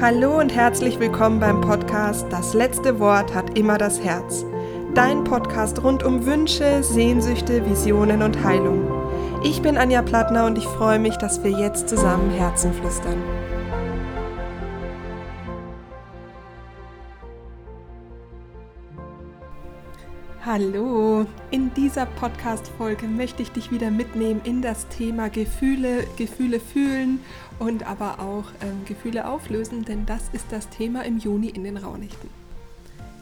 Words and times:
Hallo 0.00 0.38
und 0.38 0.54
herzlich 0.54 0.98
willkommen 0.98 1.40
beim 1.40 1.60
Podcast 1.60 2.24
Das 2.30 2.54
letzte 2.54 2.98
Wort 3.00 3.34
hat 3.34 3.58
immer 3.58 3.76
das 3.76 4.02
Herz. 4.02 4.46
Dein 4.94 5.24
Podcast 5.24 5.84
rund 5.84 6.02
um 6.02 6.24
Wünsche, 6.24 6.82
Sehnsüchte, 6.82 7.68
Visionen 7.68 8.22
und 8.22 8.42
Heilung. 8.42 8.90
Ich 9.44 9.60
bin 9.60 9.76
Anja 9.76 10.00
Plattner 10.00 10.46
und 10.46 10.56
ich 10.56 10.64
freue 10.64 10.98
mich, 10.98 11.18
dass 11.18 11.44
wir 11.44 11.50
jetzt 11.50 11.90
zusammen 11.90 12.30
Herzen 12.30 12.72
flüstern. 12.72 13.22
Hallo, 20.52 21.26
in 21.52 21.72
dieser 21.74 22.06
Podcast-Folge 22.06 23.06
möchte 23.06 23.40
ich 23.40 23.52
dich 23.52 23.70
wieder 23.70 23.92
mitnehmen 23.92 24.40
in 24.42 24.62
das 24.62 24.88
Thema 24.88 25.30
Gefühle, 25.30 26.04
Gefühle 26.16 26.58
fühlen 26.58 27.20
und 27.60 27.86
aber 27.86 28.18
auch 28.18 28.46
ähm, 28.60 28.84
Gefühle 28.84 29.28
auflösen, 29.28 29.84
denn 29.84 30.06
das 30.06 30.22
ist 30.32 30.46
das 30.50 30.68
Thema 30.68 31.04
im 31.04 31.18
Juni 31.18 31.50
in 31.50 31.62
den 31.62 31.76
Rauhnächten. 31.76 32.28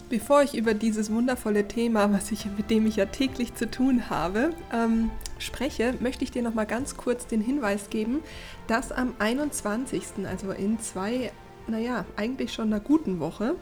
Bevor 0.09 0.42
ich 0.42 0.56
über 0.56 0.73
dieses 0.73 1.12
wundervolle 1.12 1.68
Thema, 1.68 2.10
was 2.14 2.32
ich, 2.32 2.46
mit 2.56 2.70
dem 2.70 2.87
ich 2.87 2.96
ja 2.96 3.04
täglich 3.04 3.54
zu 3.54 3.70
tun 3.70 4.09
habe, 4.09 4.54
ähm, 4.73 5.10
spreche, 5.38 5.96
möchte 6.01 6.24
ich 6.24 6.30
dir 6.30 6.40
noch 6.40 6.54
mal 6.54 6.65
ganz 6.65 6.96
kurz 6.96 7.26
den 7.26 7.42
Hinweis 7.42 7.90
geben, 7.90 8.20
dass 8.68 8.90
am 8.90 9.12
21., 9.18 10.26
also 10.26 10.52
in 10.52 10.80
zwei, 10.80 11.30
naja, 11.66 12.06
eigentlich 12.16 12.54
schon 12.54 12.73
einer 12.73 12.80
guten 12.80 13.20
Woche, 13.20 13.54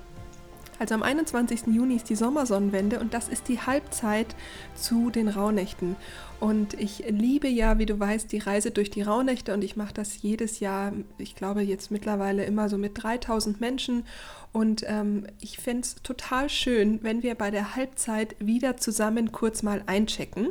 also 0.79 0.95
am 0.95 1.03
21. 1.03 1.66
Juni 1.69 1.97
ist 1.97 2.09
die 2.09 2.16
Sommersonnenwende 2.16 3.01
und 3.01 3.15
das 3.15 3.29
ist 3.29 3.48
die 3.48 3.61
Halbzeit 3.61 4.34
zu 4.75 5.11
den 5.11 5.29
Rauhnächten. 5.29 5.97
Und 6.39 6.75
ich 6.75 7.05
liebe 7.09 7.48
ja, 7.48 7.79
wie 7.79 7.87
du 7.87 7.98
weißt, 7.98 8.30
die 8.30 8.39
Reise 8.39 8.71
durch 8.71 8.91
die 8.91 9.03
Rauhnächte 9.03 9.55
und 9.55 9.65
ich 9.65 9.77
mache 9.77 9.95
das 9.95 10.20
jedes 10.20 10.61
Jahr, 10.61 10.93
ich 11.19 11.34
glaube 11.34 11.62
jetzt 11.62 11.91
mittlerweile 11.91 12.45
immer 12.45 12.69
so 12.69 12.77
mit 12.77 13.03
3000 13.03 13.61
Menschen. 13.61 14.05
Und 14.53 14.84
ähm, 14.87 15.27
ich 15.41 15.59
fände 15.59 15.83
es 15.83 15.97
total 15.97 16.48
schön, 16.48 17.00
wenn 17.03 17.22
wir 17.22 17.34
bei 17.34 17.50
der 17.50 17.77
Halbzeit 17.77 18.37
wieder 18.39 18.77
zusammen 18.77 19.33
kurz 19.33 19.62
mal 19.62 19.83
einchecken 19.87 20.48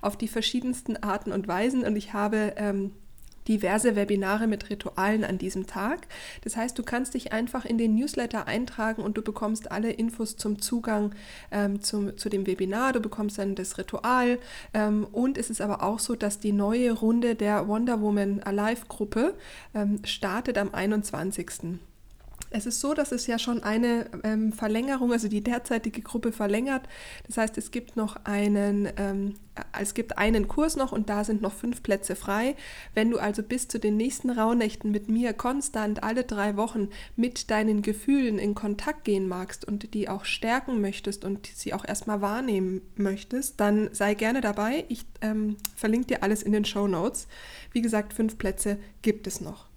auf 0.00 0.16
die 0.16 0.28
verschiedensten 0.28 0.96
Arten 0.96 1.32
und 1.32 1.46
Weisen. 1.48 1.84
Und 1.84 1.96
ich 1.96 2.12
habe 2.12 2.54
ähm, 2.56 2.92
diverse 3.48 3.96
Webinare 3.96 4.46
mit 4.46 4.70
Ritualen 4.70 5.24
an 5.24 5.38
diesem 5.38 5.66
Tag. 5.66 6.06
Das 6.42 6.56
heißt, 6.56 6.78
du 6.78 6.82
kannst 6.82 7.14
dich 7.14 7.32
einfach 7.32 7.64
in 7.64 7.78
den 7.78 7.94
Newsletter 7.94 8.46
eintragen 8.46 9.02
und 9.02 9.16
du 9.16 9.22
bekommst 9.22 9.70
alle 9.70 9.90
Infos 9.90 10.36
zum 10.36 10.60
Zugang 10.60 11.14
ähm, 11.50 11.80
zum, 11.80 12.16
zu 12.16 12.28
dem 12.28 12.46
Webinar. 12.46 12.92
Du 12.92 13.00
bekommst 13.00 13.38
dann 13.38 13.54
das 13.54 13.78
Ritual. 13.78 14.38
Ähm, 14.72 15.06
und 15.12 15.38
es 15.38 15.50
ist 15.50 15.60
aber 15.60 15.82
auch 15.82 15.98
so, 15.98 16.14
dass 16.14 16.38
die 16.38 16.52
neue 16.52 16.92
Runde 16.92 17.34
der 17.34 17.68
Wonder 17.68 18.00
Woman 18.00 18.42
Alive 18.42 18.86
Gruppe 18.88 19.34
ähm, 19.74 20.00
startet 20.04 20.58
am 20.58 20.74
21. 20.74 21.78
Es 22.56 22.66
ist 22.66 22.78
so, 22.78 22.94
dass 22.94 23.10
es 23.10 23.26
ja 23.26 23.36
schon 23.40 23.64
eine 23.64 24.06
ähm, 24.22 24.52
Verlängerung, 24.52 25.10
also 25.10 25.26
die 25.26 25.42
derzeitige 25.42 26.02
Gruppe 26.02 26.30
verlängert. 26.30 26.88
Das 27.26 27.36
heißt, 27.36 27.58
es 27.58 27.72
gibt 27.72 27.96
noch 27.96 28.14
einen, 28.22 28.88
ähm, 28.96 29.34
es 29.80 29.92
gibt 29.92 30.18
einen 30.18 30.46
Kurs 30.46 30.76
noch 30.76 30.92
und 30.92 31.10
da 31.10 31.24
sind 31.24 31.42
noch 31.42 31.52
fünf 31.52 31.82
Plätze 31.82 32.14
frei. 32.14 32.54
Wenn 32.94 33.10
du 33.10 33.18
also 33.18 33.42
bis 33.42 33.66
zu 33.66 33.80
den 33.80 33.96
nächsten 33.96 34.30
Rauhnächten 34.30 34.92
mit 34.92 35.08
mir 35.08 35.32
konstant 35.32 36.04
alle 36.04 36.22
drei 36.22 36.56
Wochen 36.56 36.90
mit 37.16 37.50
deinen 37.50 37.82
Gefühlen 37.82 38.38
in 38.38 38.54
Kontakt 38.54 39.02
gehen 39.02 39.26
magst 39.26 39.64
und 39.64 39.92
die 39.92 40.08
auch 40.08 40.24
stärken 40.24 40.80
möchtest 40.80 41.24
und 41.24 41.48
sie 41.48 41.74
auch 41.74 41.84
erstmal 41.84 42.20
wahrnehmen 42.20 42.82
möchtest, 42.94 43.58
dann 43.58 43.92
sei 43.92 44.14
gerne 44.14 44.40
dabei. 44.40 44.84
Ich 44.88 45.04
ähm, 45.22 45.56
verlinke 45.74 46.06
dir 46.06 46.22
alles 46.22 46.44
in 46.44 46.52
den 46.52 46.64
Show 46.64 46.86
Notes. 46.86 47.26
Wie 47.72 47.82
gesagt, 47.82 48.12
fünf 48.12 48.38
Plätze 48.38 48.78
gibt 49.02 49.26
es 49.26 49.40
noch. 49.40 49.73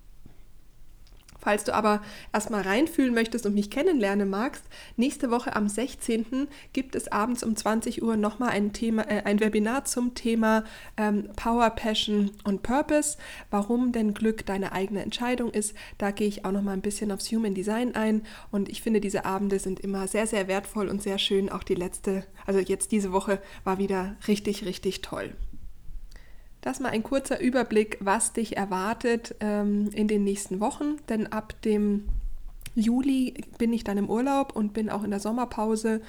Falls 1.48 1.64
du 1.64 1.74
aber 1.74 2.02
erstmal 2.34 2.64
reinfühlen 2.64 3.14
möchtest 3.14 3.46
und 3.46 3.54
mich 3.54 3.70
kennenlernen 3.70 4.30
magst, 4.30 4.66
nächste 4.98 5.32
Woche 5.32 5.56
am 5.56 5.70
16. 5.70 6.50
gibt 6.74 6.94
es 6.94 7.10
abends 7.10 7.42
um 7.42 7.56
20 7.56 8.04
Uhr 8.04 8.18
nochmal 8.18 8.50
ein, 8.50 8.74
Thema, 8.74 9.04
äh, 9.04 9.22
ein 9.24 9.40
Webinar 9.40 9.86
zum 9.86 10.14
Thema 10.14 10.66
ähm, 10.98 11.30
Power, 11.38 11.70
Passion 11.70 12.32
und 12.44 12.64
Purpose. 12.64 13.18
Warum 13.50 13.94
denn 13.94 14.14
Glück 14.14 14.46
deine 14.46 14.74
eigene 14.74 15.02
Entscheidung 15.02 15.52
ist. 15.52 15.74
Da 15.98 16.12
gehe 16.12 16.28
ich 16.28 16.44
auch 16.44 16.52
nochmal 16.52 16.74
ein 16.74 16.82
bisschen 16.82 17.14
aufs 17.14 17.32
Human 17.32 17.54
Design 17.54 17.96
ein 17.96 18.24
und 18.52 18.68
ich 18.68 18.82
finde, 18.82 19.00
diese 19.00 19.24
Abende 19.24 19.60
sind 19.60 19.80
immer 19.80 20.06
sehr, 20.10 20.28
sehr 20.28 20.50
wertvoll 20.50 20.90
und 20.90 21.02
sehr 21.02 21.18
schön. 21.18 21.50
Auch 21.50 21.64
die 21.64 21.76
letzte, 21.76 22.26
also 22.46 22.60
jetzt 22.60 22.92
diese 22.92 23.14
Woche 23.14 23.42
war 23.64 23.78
wieder 23.78 24.18
richtig, 24.28 24.66
richtig 24.66 25.02
toll. 25.02 25.34
Das 26.68 26.82
mal 26.82 26.90
ein 26.90 27.02
kurzer 27.02 27.40
Überblick, 27.40 27.98
was 28.02 28.34
dich 28.34 28.58
erwartet 28.58 29.36
ähm, 29.40 29.90
in 29.94 30.10
den 30.10 30.26
nächsten 30.26 30.60
Wochen, 30.60 30.98
denn 31.08 31.28
ab 31.28 31.54
dem 31.62 32.10
Juli 32.76 33.36
bin 33.58 33.72
ich 33.72 33.86
dann 33.86 33.98
im 33.98 34.10
Urlaub 34.10 34.54
und 34.54 34.74
bin 34.74 34.90
auch 34.90 35.06
in 35.06 35.12
der 35.12 35.22
Sommerpause, 35.22 36.02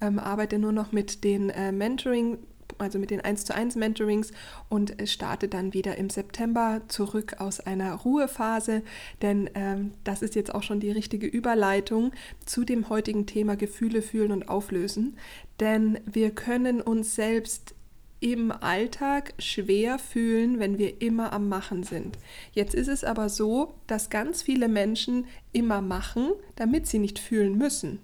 ähm, 0.00 0.20
arbeite 0.20 0.60
nur 0.60 0.70
noch 0.70 0.92
mit 0.92 1.24
den 1.24 1.50
äh, 1.50 1.72
Mentoring, 1.72 2.38
also 2.78 3.00
mit 3.00 3.10
den 3.10 3.22
1 3.22 3.44
zu 3.44 3.56
1 3.56 3.74
Mentorings 3.74 4.30
und 4.68 4.94
starte 5.04 5.48
dann 5.48 5.74
wieder 5.74 5.96
im 5.96 6.10
September 6.10 6.82
zurück 6.86 7.40
aus 7.40 7.58
einer 7.58 7.92
Ruhephase, 7.94 8.82
denn 9.20 9.50
ähm, 9.56 9.94
das 10.04 10.22
ist 10.22 10.36
jetzt 10.36 10.54
auch 10.54 10.62
schon 10.62 10.78
die 10.78 10.92
richtige 10.92 11.26
Überleitung 11.26 12.12
zu 12.46 12.62
dem 12.62 12.88
heutigen 12.88 13.26
Thema 13.26 13.56
Gefühle 13.56 14.00
fühlen 14.00 14.30
und 14.30 14.48
auflösen, 14.48 15.16
denn 15.58 15.98
wir 16.06 16.30
können 16.30 16.80
uns 16.80 17.16
selbst 17.16 17.74
im 18.20 18.52
Alltag 18.52 19.34
schwer 19.38 19.98
fühlen, 19.98 20.58
wenn 20.58 20.78
wir 20.78 21.02
immer 21.02 21.32
am 21.32 21.48
Machen 21.48 21.82
sind. 21.82 22.16
Jetzt 22.52 22.74
ist 22.74 22.88
es 22.88 23.04
aber 23.04 23.28
so, 23.28 23.74
dass 23.86 24.10
ganz 24.10 24.42
viele 24.42 24.68
Menschen 24.68 25.26
immer 25.52 25.82
machen, 25.82 26.30
damit 26.56 26.86
sie 26.86 26.98
nicht 26.98 27.18
fühlen 27.18 27.58
müssen. 27.58 27.98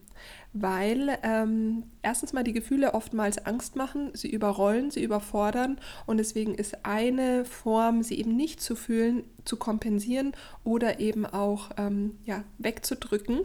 Weil 0.53 1.17
ähm, 1.23 1.85
erstens 2.03 2.33
mal 2.33 2.43
die 2.43 2.53
Gefühle 2.53 2.95
oftmals 2.95 3.39
Angst 3.47 3.77
machen, 3.77 4.11
sie 4.15 4.29
überrollen, 4.29 4.91
sie 4.91 5.03
überfordern 5.03 5.79
und 6.07 6.19
deswegen 6.19 6.55
ist 6.57 6.85
eine 6.85 7.45
Form, 7.45 8.03
sie 8.03 8.19
eben 8.19 8.37
nicht 8.37 8.61
zu 8.61 8.75
fühlen, 8.75 9.23
zu 9.45 9.57
kompensieren 9.57 10.33
oder 10.65 10.99
eben 10.99 11.25
auch 11.25 11.71
ähm, 11.77 12.19
ja, 12.27 12.43
wegzudrücken, 12.59 13.41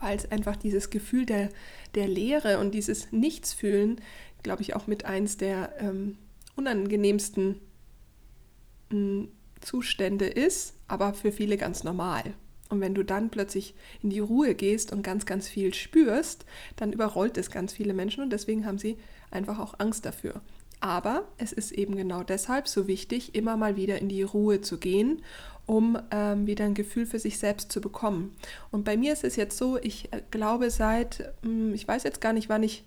weil 0.00 0.16
es 0.16 0.30
einfach 0.30 0.56
dieses 0.56 0.90
Gefühl 0.90 1.24
der, 1.24 1.50
der 1.94 2.08
Leere 2.08 2.58
und 2.58 2.72
dieses 2.72 3.12
Nichtsfühlen 3.12 4.00
glaube 4.42 4.62
ich, 4.62 4.74
auch 4.74 4.86
mit 4.86 5.04
eins 5.04 5.36
der 5.36 5.72
ähm, 5.80 6.16
unangenehmsten 6.56 7.60
mh, 8.90 8.96
hm, 8.96 9.28
Zustände 9.60 10.26
ist, 10.26 10.74
aber 10.86 11.14
für 11.14 11.32
viele 11.32 11.56
ganz 11.56 11.82
normal. 11.82 12.22
Und 12.68 12.80
wenn 12.80 12.94
du 12.94 13.02
dann 13.02 13.30
plötzlich 13.30 13.74
in 14.02 14.10
die 14.10 14.20
Ruhe 14.20 14.54
gehst 14.54 14.92
und 14.92 15.02
ganz, 15.02 15.26
ganz 15.26 15.48
viel 15.48 15.72
spürst, 15.74 16.44
dann 16.76 16.92
überrollt 16.92 17.38
es 17.38 17.50
ganz 17.50 17.72
viele 17.72 17.94
Menschen 17.94 18.22
und 18.22 18.30
deswegen 18.30 18.66
haben 18.66 18.78
sie 18.78 18.98
einfach 19.30 19.58
auch 19.58 19.74
Angst 19.78 20.04
dafür. 20.04 20.42
Aber 20.80 21.26
es 21.38 21.52
ist 21.52 21.72
eben 21.72 21.96
genau 21.96 22.22
deshalb 22.22 22.68
so 22.68 22.86
wichtig, 22.86 23.34
immer 23.34 23.56
mal 23.56 23.76
wieder 23.76 23.98
in 23.98 24.08
die 24.08 24.22
Ruhe 24.22 24.60
zu 24.60 24.78
gehen, 24.78 25.22
um 25.66 25.98
ähm, 26.10 26.46
wieder 26.46 26.64
ein 26.64 26.74
Gefühl 26.74 27.04
für 27.04 27.18
sich 27.18 27.38
selbst 27.38 27.72
zu 27.72 27.80
bekommen. 27.80 28.36
Und 28.70 28.84
bei 28.84 28.96
mir 28.96 29.12
ist 29.12 29.24
es 29.24 29.36
jetzt 29.36 29.58
so, 29.58 29.76
ich 29.76 30.12
äh, 30.12 30.22
glaube 30.30 30.70
seit, 30.70 31.32
hm, 31.42 31.74
ich 31.74 31.86
weiß 31.88 32.04
jetzt 32.04 32.20
gar 32.20 32.32
nicht, 32.32 32.48
wann 32.48 32.62
ich 32.62 32.84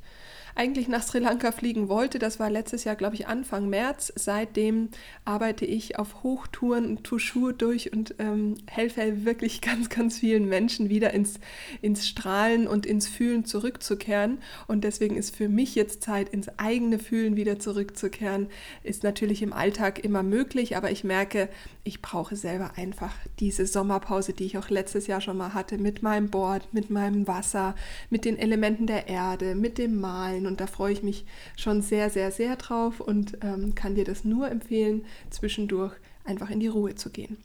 eigentlich 0.56 0.88
nach 0.88 1.04
Sri 1.04 1.20
Lanka 1.20 1.52
fliegen 1.52 1.90
wollte. 1.90 2.20
Das 2.20 2.40
war 2.40 2.50
letztes 2.50 2.84
Jahr, 2.84 2.96
glaube 2.96 3.16
ich, 3.16 3.28
Anfang 3.28 3.70
März. 3.70 4.12
Seitdem 4.16 4.90
arbeite 5.26 5.66
ich 5.66 5.98
auf 5.98 6.24
Hochtouren 6.24 6.86
und 6.86 7.04
Touchur 7.04 7.54
durch 7.54 7.94
und 7.94 8.16
ähm, 8.20 8.58
helfe 8.68 9.26
wirklich 9.26 9.62
ganz, 9.62 9.90
ganz 9.90 10.20
vielen 10.20 10.48
Menschen 10.48 10.90
wieder 10.90 11.14
ins, 11.14 11.40
ins 11.82 12.08
Strahlen 12.08 12.68
und 12.68 12.86
ins 12.86 13.08
Fühlen 13.08 13.46
zurückzukehren. 13.46 14.40
Und 14.68 14.84
deswegen 14.84 15.18
ist 15.18 15.36
für 15.36 15.50
mich 15.50 15.76
jetzt 15.76 16.04
Zeit, 16.04 16.30
ins 16.30 16.50
eigene 16.58 17.00
Fühlen 17.00 17.36
wieder 17.36 17.60
zurückzukehren. 17.60 18.48
Ist 18.84 19.04
natürlich 19.04 19.42
im 19.42 19.54
Alltag 19.54 20.04
immer 20.04 20.24
möglich, 20.24 20.78
aber 20.78 20.92
ich 20.92 21.04
merke, 21.04 21.50
ich 21.84 22.02
brauche 22.02 22.36
selber 22.36 22.72
einfach 22.76 23.14
diese 23.40 23.66
Sommerpause, 23.66 24.34
die 24.34 24.46
ich 24.46 24.58
auch 24.58 24.70
letztes 24.70 25.08
Jahr 25.08 25.22
schon 25.22 25.38
mal 25.38 25.54
hatte, 25.54 25.78
mit 25.78 26.04
meinem 26.04 26.30
Board, 26.30 26.68
mit 26.74 26.90
meinem 26.90 27.28
Wasser, 27.28 27.76
mit 28.10 28.26
den 28.26 28.38
Elementen 28.38 28.86
der 28.86 29.08
Erde, 29.08 29.56
mit 29.56 29.78
dem 29.78 30.00
Malen. 30.00 30.41
Und 30.46 30.62
da 30.62 30.68
freue 30.68 30.94
ich 30.94 31.04
mich 31.04 31.26
schon 31.58 31.82
sehr, 31.82 32.10
sehr, 32.10 32.32
sehr 32.32 32.56
drauf 32.56 33.00
und 33.00 33.38
ähm, 33.42 33.76
kann 33.76 33.96
dir 33.96 34.06
das 34.06 34.24
nur 34.26 34.50
empfehlen, 34.50 35.06
zwischendurch 35.30 35.94
einfach 36.24 36.50
in 36.50 36.60
die 36.60 36.68
Ruhe 36.68 36.96
zu 36.96 37.10
gehen. 37.10 37.38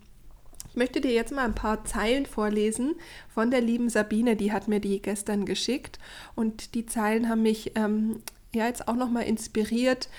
Ich 0.71 0.77
möchte 0.77 1.01
dir 1.01 1.13
jetzt 1.13 1.33
mal 1.33 1.45
ein 1.45 1.55
paar 1.55 1.85
Zeilen 1.85 2.27
vorlesen 2.27 2.97
von 3.29 3.51
der 3.51 3.63
lieben 3.63 3.89
Sabine, 3.89 4.37
die 4.37 4.53
hat 4.53 4.69
mir 4.69 4.81
die 4.81 5.01
gestern 5.01 5.47
geschickt. 5.47 5.99
Und 6.35 6.75
die 6.75 6.85
Zeilen 6.85 7.29
haben 7.29 7.43
mich 7.43 7.73
ähm, 7.77 8.23
ja 8.55 8.67
jetzt 8.67 8.87
auch 8.87 8.97
nochmal 8.97 9.25
inspiriert, 9.25 10.11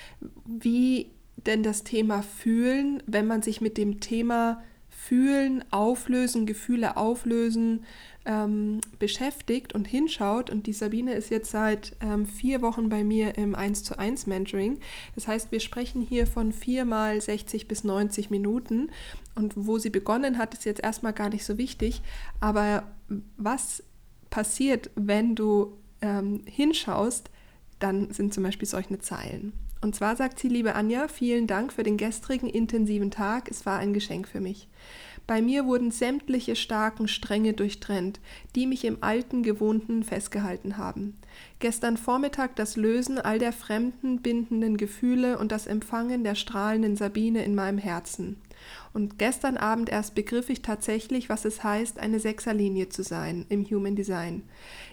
wie 0.46 1.12
denn 1.36 1.62
das 1.62 1.84
Thema 1.84 2.24
Fühlen, 2.24 3.04
wenn 3.06 3.28
man 3.28 3.44
sich 3.44 3.62
mit 3.62 3.78
dem 3.78 4.00
Thema 4.00 4.64
Fühlen, 4.90 5.64
Auflösen, 5.72 6.46
Gefühle 6.46 6.98
auflösen 6.98 7.86
ähm, 8.28 8.82
beschäftigt 9.00 9.74
und 9.74 9.88
hinschaut. 9.88 10.50
Und 10.50 10.68
die 10.68 10.74
Sabine 10.74 11.14
ist 11.14 11.32
jetzt 11.32 11.50
seit 11.50 11.96
ähm, 12.02 12.26
vier 12.26 12.62
Wochen 12.62 12.90
bei 12.90 13.04
mir 13.04 13.38
im 13.38 13.56
1 13.56 13.84
zu 13.84 13.98
1 13.98 14.28
Mentoring. 14.28 14.80
Das 15.16 15.28
heißt, 15.28 15.52
wir 15.52 15.62
sprechen 15.62 16.02
hier 16.02 16.28
von 16.28 16.52
viermal 16.52 17.20
60 17.20 17.68
bis 17.68 17.84
90 17.84 18.30
Minuten. 18.30 18.92
Und 19.34 19.54
wo 19.56 19.80
sie 19.80 19.90
begonnen 19.90 20.38
hat, 20.38 20.54
ist 20.54 20.66
jetzt 20.66 20.84
erstmal 20.84 21.14
gar 21.14 21.30
nicht 21.30 21.46
so 21.46 21.58
wichtig. 21.58 22.02
Aber 22.40 22.84
was 23.38 23.84
passiert, 24.30 24.92
wenn 24.96 25.34
du 25.34 25.78
ähm, 26.02 26.42
hinschaust, 26.46 27.30
dann 27.80 28.12
sind 28.12 28.34
zum 28.34 28.44
Beispiel 28.44 28.68
solche 28.68 29.00
Zeilen. 29.00 29.54
Und 29.80 29.96
zwar 29.96 30.16
sagt 30.16 30.40
sie, 30.40 30.50
liebe 30.50 30.76
Anja, 30.76 31.08
vielen 31.08 31.48
Dank 31.48 31.72
für 31.72 31.84
den 31.84 31.98
gestrigen 31.98 32.50
intensiven 32.50 33.12
Tag. 33.12 33.50
Es 33.50 33.66
war 33.66 33.78
ein 33.78 33.94
Geschenk 33.94 34.28
für 34.28 34.42
mich. 34.42 34.68
Bei 35.28 35.42
mir 35.42 35.66
wurden 35.66 35.92
sämtliche 35.92 36.56
starken 36.56 37.10
Stränge 37.10 37.52
durchtrennt, 37.52 38.22
die 38.56 38.66
mich 38.66 38.86
im 38.86 39.00
alten 39.02 39.44
Gewohnten 39.44 40.04
festgehalten 40.04 40.78
haben. 40.78 41.18
Gestern 41.60 41.98
Vormittag 41.98 42.56
das 42.56 42.78
Lösen 42.78 43.20
all 43.20 43.38
der 43.38 43.52
fremden, 43.52 44.22
bindenden 44.22 44.78
Gefühle 44.78 45.38
und 45.38 45.52
das 45.52 45.68
Empfangen 45.68 46.24
der 46.24 46.36
strahlenden 46.36 46.96
Sabine 46.96 47.44
in 47.44 47.56
meinem 47.56 47.78
Herzen. 47.78 48.42
Und 48.94 49.20
gestern 49.20 49.58
Abend 49.58 49.90
erst 49.90 50.16
begriff 50.16 50.50
ich 50.50 50.62
tatsächlich, 50.62 51.28
was 51.28 51.44
es 51.44 51.64
heißt, 51.64 52.00
eine 52.00 52.20
Sechserlinie 52.20 52.88
zu 52.90 53.04
sein 53.04 53.46
im 53.50 53.66
Human 53.66 53.96
Design. 53.96 54.44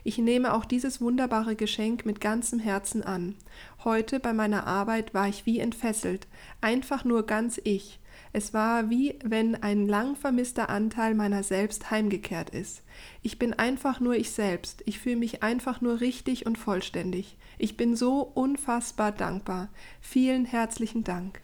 Ich 0.03 0.19
nehme 0.19 0.53
auch 0.53 0.65
dieses 0.65 1.01
wunderbare 1.01 1.55
Geschenk 1.55 2.05
mit 2.05 2.21
ganzem 2.21 2.59
Herzen 2.59 3.03
an. 3.03 3.37
Heute 3.85 4.19
bei 4.19 4.33
meiner 4.33 4.67
Arbeit 4.67 5.15
war 5.15 5.29
ich 5.29 5.47
wie 5.47 5.61
entfesselt, 5.61 6.27
einfach 6.61 7.05
nur 7.05 7.25
ganz 7.25 7.61
ich. 7.63 8.01
Es 8.33 8.53
war 8.53 8.91
wie 8.91 9.19
wenn 9.25 9.55
ein 9.63 9.87
lang 9.87 10.17
vermisster 10.17 10.69
Anteil 10.69 11.15
meiner 11.15 11.43
selbst 11.43 11.91
heimgekehrt 11.91 12.51
ist. 12.51 12.83
Ich 13.23 13.39
bin 13.39 13.55
einfach 13.55 14.01
nur 14.01 14.15
ich 14.15 14.31
selbst. 14.31 14.83
Ich 14.87 14.99
fühle 14.99 15.17
mich 15.17 15.43
einfach 15.43 15.81
nur 15.81 16.01
richtig 16.01 16.47
und 16.47 16.59
vollständig. 16.59 17.37
Ich 17.59 17.77
bin 17.77 17.97
so 17.97 18.21
unfassbar 18.21 19.13
dankbar. 19.13 19.69
Vielen 20.01 20.45
herzlichen 20.45 21.05
Dank. 21.05 21.41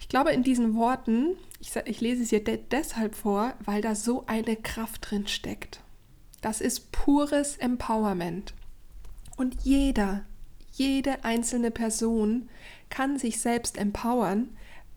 Ich 0.00 0.08
glaube, 0.08 0.30
in 0.30 0.42
diesen 0.42 0.74
Worten, 0.74 1.36
ich, 1.60 1.76
ich 1.84 2.00
lese 2.00 2.22
es 2.22 2.30
hier 2.30 2.42
de 2.42 2.58
deshalb 2.70 3.14
vor, 3.14 3.54
weil 3.64 3.82
da 3.82 3.94
so 3.94 4.24
eine 4.26 4.56
Kraft 4.56 5.10
drin 5.10 5.28
steckt. 5.28 5.80
Das 6.40 6.60
ist 6.60 6.90
pures 6.90 7.58
Empowerment. 7.58 8.54
Und 9.36 9.62
jeder, 9.62 10.24
jede 10.72 11.24
einzelne 11.24 11.70
Person 11.70 12.48
kann 12.88 13.18
sich 13.18 13.40
selbst 13.40 13.78
empowern, 13.78 14.48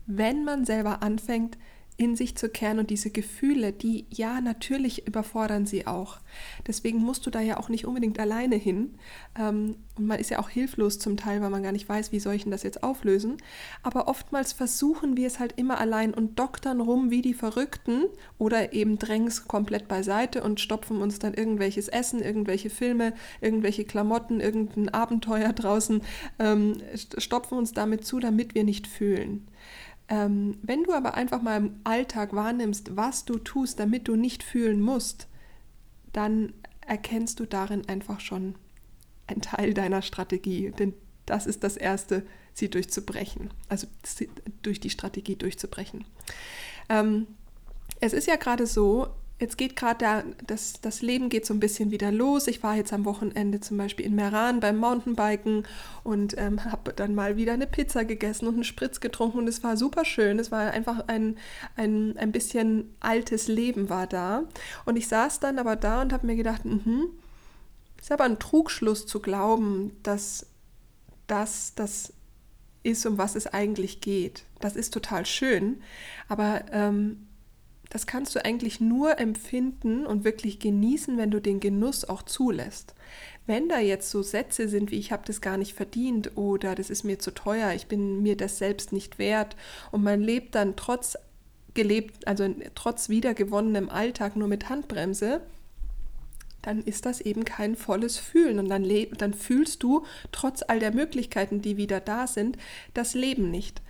wenn 0.06 0.44
man 0.44 0.64
selber 0.64 1.02
anfängt, 1.02 1.56
in 1.96 2.16
sich 2.16 2.36
zu 2.36 2.48
kehren 2.48 2.80
und 2.80 2.90
diese 2.90 3.10
Gefühle, 3.10 3.72
die 3.72 4.06
ja 4.10 4.40
natürlich 4.40 5.06
überfordern 5.06 5.64
sie 5.64 5.86
auch. 5.86 6.18
Deswegen 6.66 6.98
musst 6.98 7.24
du 7.24 7.30
da 7.30 7.40
ja 7.40 7.56
auch 7.56 7.68
nicht 7.68 7.86
unbedingt 7.86 8.18
alleine 8.18 8.56
hin. 8.56 8.94
Ähm, 9.38 9.76
und 9.96 10.06
man 10.06 10.18
ist 10.18 10.30
ja 10.30 10.40
auch 10.40 10.48
hilflos 10.48 10.98
zum 10.98 11.16
Teil, 11.16 11.40
weil 11.40 11.50
man 11.50 11.62
gar 11.62 11.70
nicht 11.70 11.88
weiß, 11.88 12.10
wie 12.10 12.18
soll 12.18 12.34
ich 12.34 12.42
denn 12.42 12.50
das 12.50 12.64
jetzt 12.64 12.82
auflösen. 12.82 13.36
Aber 13.84 14.08
oftmals 14.08 14.52
versuchen 14.52 15.16
wir 15.16 15.28
es 15.28 15.38
halt 15.38 15.52
immer 15.56 15.78
allein 15.78 16.12
und 16.12 16.36
doktern 16.40 16.80
rum 16.80 17.12
wie 17.12 17.22
die 17.22 17.34
Verrückten 17.34 18.06
oder 18.38 18.72
eben 18.72 18.98
drängen 18.98 19.28
es 19.28 19.46
komplett 19.46 19.86
beiseite 19.86 20.42
und 20.42 20.58
stopfen 20.58 21.00
uns 21.00 21.20
dann 21.20 21.32
irgendwelches 21.32 21.86
Essen, 21.86 22.20
irgendwelche 22.20 22.70
Filme, 22.70 23.12
irgendwelche 23.40 23.84
Klamotten, 23.84 24.40
irgendein 24.40 24.88
Abenteuer 24.88 25.52
draußen, 25.52 26.02
ähm, 26.40 26.78
stopfen 27.18 27.56
uns 27.56 27.72
damit 27.72 28.04
zu, 28.04 28.18
damit 28.18 28.56
wir 28.56 28.64
nicht 28.64 28.88
fühlen. 28.88 29.46
Ähm, 30.08 30.58
wenn 30.62 30.84
du 30.84 30.92
aber 30.92 31.14
einfach 31.14 31.40
mal 31.40 31.56
im 31.56 31.80
Alltag 31.84 32.34
wahrnimmst, 32.34 32.96
was 32.96 33.24
du 33.24 33.38
tust, 33.38 33.80
damit 33.80 34.06
du 34.08 34.16
nicht 34.16 34.42
fühlen 34.42 34.80
musst, 34.80 35.28
dann 36.12 36.52
erkennst 36.86 37.40
du 37.40 37.46
darin 37.46 37.88
einfach 37.88 38.20
schon 38.20 38.54
einen 39.26 39.40
Teil 39.40 39.72
deiner 39.72 40.02
Strategie. 40.02 40.70
Denn 40.72 40.92
das 41.26 41.46
ist 41.46 41.64
das 41.64 41.76
Erste, 41.76 42.26
sie 42.52 42.68
durchzubrechen. 42.68 43.50
Also 43.68 43.86
durch 44.62 44.80
die 44.80 44.90
Strategie 44.90 45.36
durchzubrechen. 45.36 46.04
Ähm, 46.88 47.26
es 48.00 48.12
ist 48.12 48.26
ja 48.26 48.36
gerade 48.36 48.66
so, 48.66 49.08
jetzt 49.44 49.58
geht 49.58 49.76
gerade 49.76 50.24
das, 50.46 50.80
das 50.80 51.02
Leben 51.02 51.28
geht 51.28 51.44
so 51.44 51.52
ein 51.52 51.60
bisschen 51.60 51.90
wieder 51.90 52.10
los. 52.10 52.46
Ich 52.46 52.62
war 52.62 52.76
jetzt 52.76 52.94
am 52.94 53.04
Wochenende 53.04 53.60
zum 53.60 53.76
Beispiel 53.76 54.06
in 54.06 54.14
Meran 54.14 54.58
beim 54.60 54.78
Mountainbiken 54.78 55.64
und 56.02 56.34
ähm, 56.38 56.64
habe 56.64 56.94
dann 56.94 57.14
mal 57.14 57.36
wieder 57.36 57.52
eine 57.52 57.66
Pizza 57.66 58.06
gegessen 58.06 58.48
und 58.48 58.54
einen 58.54 58.64
Spritz 58.64 59.00
getrunken 59.00 59.38
und 59.38 59.46
es 59.46 59.62
war 59.62 59.76
super 59.76 60.06
schön. 60.06 60.38
Es 60.38 60.50
war 60.50 60.70
einfach 60.70 61.08
ein, 61.08 61.36
ein, 61.76 62.16
ein 62.16 62.32
bisschen 62.32 62.94
altes 63.00 63.46
Leben 63.46 63.90
war 63.90 64.06
da. 64.06 64.44
Und 64.86 64.96
ich 64.96 65.08
saß 65.08 65.40
dann 65.40 65.58
aber 65.58 65.76
da 65.76 66.00
und 66.00 66.14
habe 66.14 66.26
mir 66.26 66.36
gedacht, 66.36 66.64
mhm, 66.64 67.08
ist 68.00 68.10
aber 68.10 68.24
ein 68.24 68.38
Trugschluss 68.38 69.06
zu 69.06 69.20
glauben, 69.20 69.92
dass 70.02 70.46
das 71.26 71.74
das 71.74 72.14
ist, 72.82 73.04
um 73.04 73.18
was 73.18 73.34
es 73.34 73.46
eigentlich 73.46 74.00
geht. 74.00 74.44
Das 74.60 74.74
ist 74.74 74.94
total 74.94 75.26
schön, 75.26 75.82
aber 76.28 76.64
ähm, 76.70 77.26
das 77.94 78.08
kannst 78.08 78.34
du 78.34 78.44
eigentlich 78.44 78.80
nur 78.80 79.20
empfinden 79.20 80.04
und 80.04 80.24
wirklich 80.24 80.58
genießen, 80.58 81.16
wenn 81.16 81.30
du 81.30 81.40
den 81.40 81.60
Genuss 81.60 82.04
auch 82.04 82.22
zulässt. 82.22 82.92
Wenn 83.46 83.68
da 83.68 83.78
jetzt 83.78 84.10
so 84.10 84.20
Sätze 84.20 84.68
sind 84.68 84.90
wie 84.90 84.98
ich 84.98 85.12
habe 85.12 85.22
das 85.24 85.40
gar 85.40 85.56
nicht 85.56 85.74
verdient 85.74 86.36
oder 86.36 86.74
das 86.74 86.90
ist 86.90 87.04
mir 87.04 87.20
zu 87.20 87.32
teuer, 87.32 87.72
ich 87.72 87.86
bin 87.86 88.20
mir 88.20 88.36
das 88.36 88.58
selbst 88.58 88.92
nicht 88.92 89.20
wert 89.20 89.54
und 89.92 90.02
man 90.02 90.20
lebt 90.20 90.56
dann 90.56 90.74
trotz 90.74 91.16
gelebt, 91.74 92.26
also 92.26 92.52
trotz 92.74 93.10
wiedergewonnenem 93.10 93.88
Alltag 93.88 94.34
nur 94.34 94.48
mit 94.48 94.68
Handbremse, 94.68 95.40
dann 96.62 96.82
ist 96.82 97.06
das 97.06 97.20
eben 97.20 97.44
kein 97.44 97.76
volles 97.76 98.16
Fühlen 98.16 98.58
und 98.58 98.68
dann, 98.68 98.90
dann 99.18 99.34
fühlst 99.34 99.84
du 99.84 100.04
trotz 100.32 100.64
all 100.66 100.80
der 100.80 100.92
Möglichkeiten, 100.92 101.62
die 101.62 101.76
wieder 101.76 102.00
da 102.00 102.26
sind, 102.26 102.58
das 102.92 103.14
Leben 103.14 103.52
nicht. 103.52 103.82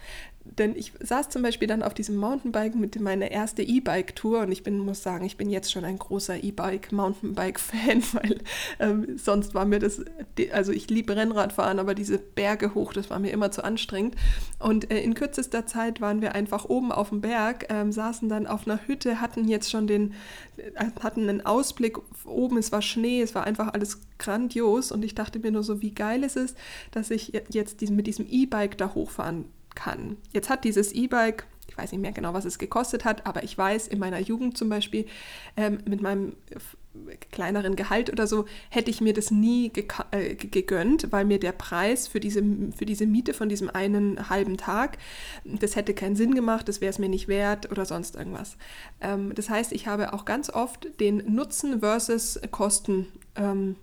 Denn 0.58 0.76
ich 0.76 0.92
saß 1.00 1.30
zum 1.30 1.42
Beispiel 1.42 1.66
dann 1.66 1.82
auf 1.82 1.94
diesem 1.94 2.16
Mountainbike 2.16 2.76
mit 2.76 3.00
meiner 3.00 3.30
erste 3.30 3.62
E-Bike-Tour 3.62 4.42
und 4.42 4.52
ich 4.52 4.62
bin, 4.62 4.78
muss 4.78 5.02
sagen, 5.02 5.24
ich 5.24 5.36
bin 5.36 5.50
jetzt 5.50 5.72
schon 5.72 5.84
ein 5.84 5.98
großer 5.98 6.42
E-Bike, 6.44 6.92
Mountainbike-Fan, 6.92 8.02
weil 8.12 8.38
ähm, 8.78 9.18
sonst 9.18 9.54
war 9.54 9.64
mir 9.64 9.80
das, 9.80 10.02
also 10.52 10.72
ich 10.72 10.88
liebe 10.90 11.16
Rennradfahren, 11.16 11.78
aber 11.78 11.94
diese 11.94 12.18
Berge 12.18 12.74
hoch, 12.74 12.92
das 12.92 13.10
war 13.10 13.18
mir 13.18 13.32
immer 13.32 13.50
zu 13.50 13.64
anstrengend. 13.64 14.14
Und 14.60 14.90
äh, 14.90 15.00
in 15.00 15.14
kürzester 15.14 15.66
Zeit 15.66 16.00
waren 16.00 16.22
wir 16.22 16.34
einfach 16.34 16.66
oben 16.66 16.92
auf 16.92 17.08
dem 17.08 17.20
Berg, 17.20 17.66
ähm, 17.68 17.90
saßen 17.90 18.28
dann 18.28 18.46
auf 18.46 18.66
einer 18.66 18.86
Hütte, 18.86 19.20
hatten 19.20 19.48
jetzt 19.48 19.70
schon 19.70 19.86
den, 19.86 20.14
äh, 20.56 20.70
hatten 21.00 21.28
einen 21.28 21.44
Ausblick 21.44 21.98
oben, 22.24 22.58
es 22.58 22.70
war 22.70 22.82
Schnee, 22.82 23.22
es 23.22 23.34
war 23.34 23.44
einfach 23.44 23.72
alles 23.72 24.00
grandios 24.18 24.92
und 24.92 25.04
ich 25.04 25.14
dachte 25.14 25.40
mir 25.40 25.50
nur 25.50 25.64
so, 25.64 25.82
wie 25.82 25.92
geil 25.92 26.22
es 26.22 26.36
ist, 26.36 26.56
dass 26.92 27.10
ich 27.10 27.32
jetzt 27.50 27.80
diesen, 27.80 27.96
mit 27.96 28.06
diesem 28.06 28.26
E-Bike 28.28 28.78
da 28.78 28.94
hochfahren 28.94 29.46
kann. 29.74 30.16
Jetzt 30.32 30.50
hat 30.50 30.64
dieses 30.64 30.92
E-Bike, 30.92 31.46
ich 31.68 31.76
weiß 31.76 31.92
nicht 31.92 32.00
mehr 32.00 32.12
genau, 32.12 32.34
was 32.34 32.44
es 32.44 32.58
gekostet 32.58 33.04
hat, 33.04 33.26
aber 33.26 33.42
ich 33.42 33.56
weiß, 33.56 33.88
in 33.88 33.98
meiner 33.98 34.20
Jugend 34.20 34.56
zum 34.56 34.68
Beispiel, 34.68 35.06
ähm, 35.56 35.78
mit 35.86 36.00
meinem 36.02 36.36
kleineren 37.32 37.76
Gehalt 37.76 38.10
oder 38.10 38.26
so, 38.26 38.44
hätte 38.70 38.90
ich 38.90 39.00
mir 39.00 39.12
das 39.12 39.30
nie 39.30 39.72
äh, 40.12 40.34
gegönnt, 40.34 41.10
weil 41.10 41.24
mir 41.24 41.40
der 41.40 41.52
Preis 41.52 42.06
für 42.06 42.20
diese, 42.20 42.42
für 42.76 42.86
diese 42.86 43.06
Miete 43.06 43.34
von 43.34 43.48
diesem 43.48 43.68
einen 43.68 44.28
halben 44.28 44.56
Tag, 44.56 44.98
das 45.44 45.76
hätte 45.76 45.94
keinen 45.94 46.16
Sinn 46.16 46.34
gemacht, 46.34 46.68
das 46.68 46.80
wäre 46.80 46.90
es 46.90 46.98
mir 46.98 47.08
nicht 47.08 47.26
wert 47.26 47.70
oder 47.70 47.84
sonst 47.84 48.14
irgendwas. 48.14 48.56
Ähm, 49.00 49.34
das 49.34 49.50
heißt, 49.50 49.72
ich 49.72 49.86
habe 49.86 50.12
auch 50.12 50.24
ganz 50.24 50.50
oft 50.50 51.00
den 51.00 51.34
Nutzen 51.34 51.80
versus 51.80 52.40
Kosten 52.50 53.06
ähm, 53.34 53.76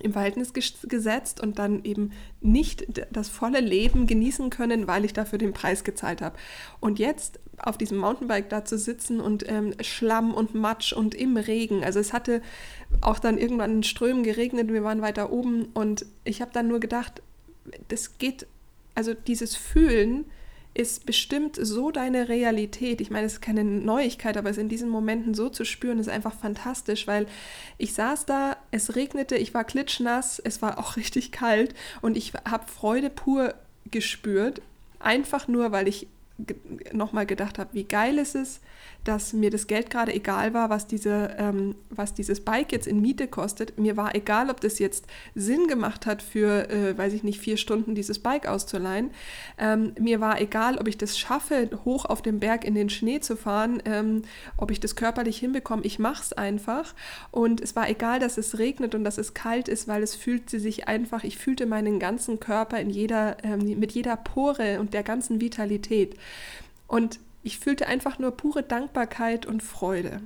im 0.00 0.12
Verhältnis 0.12 0.52
gesetzt 0.52 1.40
und 1.40 1.58
dann 1.58 1.84
eben 1.84 2.12
nicht 2.40 2.86
das 3.12 3.28
volle 3.28 3.60
Leben 3.60 4.06
genießen 4.06 4.50
können, 4.50 4.86
weil 4.86 5.04
ich 5.04 5.12
dafür 5.12 5.38
den 5.38 5.52
Preis 5.52 5.84
gezahlt 5.84 6.20
habe. 6.20 6.36
Und 6.80 6.98
jetzt 6.98 7.40
auf 7.58 7.78
diesem 7.78 7.98
Mountainbike 7.98 8.48
da 8.48 8.64
zu 8.64 8.78
sitzen 8.78 9.20
und 9.20 9.48
ähm, 9.48 9.74
Schlamm 9.80 10.34
und 10.34 10.54
Matsch 10.54 10.92
und 10.92 11.14
im 11.14 11.36
Regen. 11.36 11.84
Also 11.84 12.00
es 12.00 12.12
hatte 12.12 12.42
auch 13.00 13.18
dann 13.18 13.38
irgendwann 13.38 13.76
in 13.76 13.82
Strömen 13.82 14.24
geregnet, 14.24 14.72
wir 14.72 14.84
waren 14.84 15.02
weiter 15.02 15.32
oben 15.32 15.66
und 15.74 16.06
ich 16.24 16.40
habe 16.40 16.50
dann 16.52 16.68
nur 16.68 16.80
gedacht, 16.80 17.22
das 17.88 18.18
geht, 18.18 18.46
also 18.94 19.14
dieses 19.14 19.56
Fühlen, 19.56 20.24
ist 20.74 21.06
bestimmt 21.06 21.56
so 21.56 21.92
deine 21.92 22.28
Realität. 22.28 23.00
Ich 23.00 23.10
meine, 23.10 23.26
es 23.26 23.34
ist 23.34 23.40
keine 23.40 23.62
Neuigkeit, 23.64 24.36
aber 24.36 24.50
es 24.50 24.58
in 24.58 24.68
diesen 24.68 24.88
Momenten 24.88 25.32
so 25.32 25.48
zu 25.48 25.64
spüren, 25.64 26.00
ist 26.00 26.08
einfach 26.08 26.34
fantastisch, 26.34 27.06
weil 27.06 27.26
ich 27.78 27.94
saß 27.94 28.26
da, 28.26 28.56
es 28.72 28.96
regnete, 28.96 29.36
ich 29.36 29.54
war 29.54 29.64
klitschnass, 29.64 30.40
es 30.40 30.60
war 30.62 30.78
auch 30.78 30.96
richtig 30.96 31.32
kalt 31.32 31.74
und 32.02 32.16
ich 32.16 32.32
habe 32.48 32.66
Freude 32.66 33.08
pur 33.08 33.54
gespürt, 33.90 34.60
einfach 34.98 35.46
nur, 35.46 35.70
weil 35.70 35.86
ich 35.86 36.08
nochmal 36.92 37.26
gedacht 37.26 37.58
habe, 37.58 37.70
wie 37.74 37.84
geil 37.84 38.18
ist 38.18 38.34
es, 38.34 38.60
dass 39.04 39.34
mir 39.34 39.50
das 39.50 39.66
Geld 39.66 39.90
gerade 39.90 40.12
egal 40.12 40.54
war, 40.54 40.70
was, 40.70 40.86
diese, 40.86 41.36
ähm, 41.38 41.76
was 41.90 42.14
dieses 42.14 42.40
Bike 42.40 42.72
jetzt 42.72 42.86
in 42.86 43.00
Miete 43.00 43.28
kostet. 43.28 43.78
Mir 43.78 43.96
war 43.96 44.14
egal, 44.14 44.50
ob 44.50 44.60
das 44.60 44.78
jetzt 44.78 45.06
Sinn 45.34 45.68
gemacht 45.68 46.06
hat, 46.06 46.22
für, 46.22 46.70
äh, 46.70 46.96
weiß 46.96 47.12
ich 47.12 47.22
nicht, 47.22 47.38
vier 47.38 47.56
Stunden 47.56 47.94
dieses 47.94 48.18
Bike 48.18 48.48
auszuleihen. 48.48 49.10
Ähm, 49.58 49.92
mir 50.00 50.20
war 50.20 50.40
egal, 50.40 50.78
ob 50.78 50.88
ich 50.88 50.96
das 50.96 51.18
schaffe, 51.18 51.68
hoch 51.84 52.06
auf 52.06 52.22
dem 52.22 52.40
Berg 52.40 52.64
in 52.64 52.74
den 52.74 52.88
Schnee 52.88 53.20
zu 53.20 53.36
fahren, 53.36 53.82
ähm, 53.84 54.22
ob 54.56 54.70
ich 54.70 54.80
das 54.80 54.96
körperlich 54.96 55.38
hinbekomme. 55.38 55.82
Ich 55.84 55.98
mache 55.98 56.22
es 56.22 56.32
einfach. 56.32 56.94
Und 57.30 57.60
es 57.60 57.76
war 57.76 57.88
egal, 57.88 58.20
dass 58.20 58.38
es 58.38 58.58
regnet 58.58 58.94
und 58.94 59.04
dass 59.04 59.18
es 59.18 59.34
kalt 59.34 59.68
ist, 59.68 59.86
weil 59.86 60.02
es 60.02 60.14
fühlte 60.14 60.58
sich 60.58 60.88
einfach, 60.88 61.24
ich 61.24 61.36
fühlte 61.36 61.66
meinen 61.66 61.98
ganzen 61.98 62.40
Körper 62.40 62.80
in 62.80 62.90
jeder, 62.90 63.36
ähm, 63.44 63.78
mit 63.78 63.92
jeder 63.92 64.16
Pore 64.16 64.80
und 64.80 64.94
der 64.94 65.02
ganzen 65.02 65.40
Vitalität. 65.40 66.16
Und 66.86 67.18
ich 67.42 67.58
fühlte 67.58 67.86
einfach 67.86 68.18
nur 68.18 68.32
pure 68.32 68.62
Dankbarkeit 68.62 69.46
und 69.46 69.62
Freude. 69.62 70.20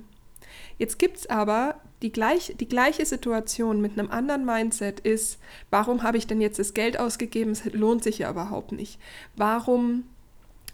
Jetzt 0.77 0.97
gibt 0.97 1.17
es 1.17 1.29
aber 1.29 1.75
die, 2.01 2.11
gleich, 2.11 2.55
die 2.59 2.67
gleiche 2.67 3.05
Situation 3.05 3.81
mit 3.81 3.99
einem 3.99 4.09
anderen 4.09 4.45
Mindset 4.45 5.01
ist, 5.01 5.37
warum 5.69 6.03
habe 6.03 6.17
ich 6.17 6.27
denn 6.27 6.41
jetzt 6.41 6.59
das 6.59 6.73
Geld 6.73 6.97
ausgegeben? 6.97 7.51
Es 7.51 7.65
lohnt 7.65 8.03
sich 8.03 8.19
ja 8.19 8.31
überhaupt 8.31 8.71
nicht. 8.71 8.99
Warum, 9.35 10.05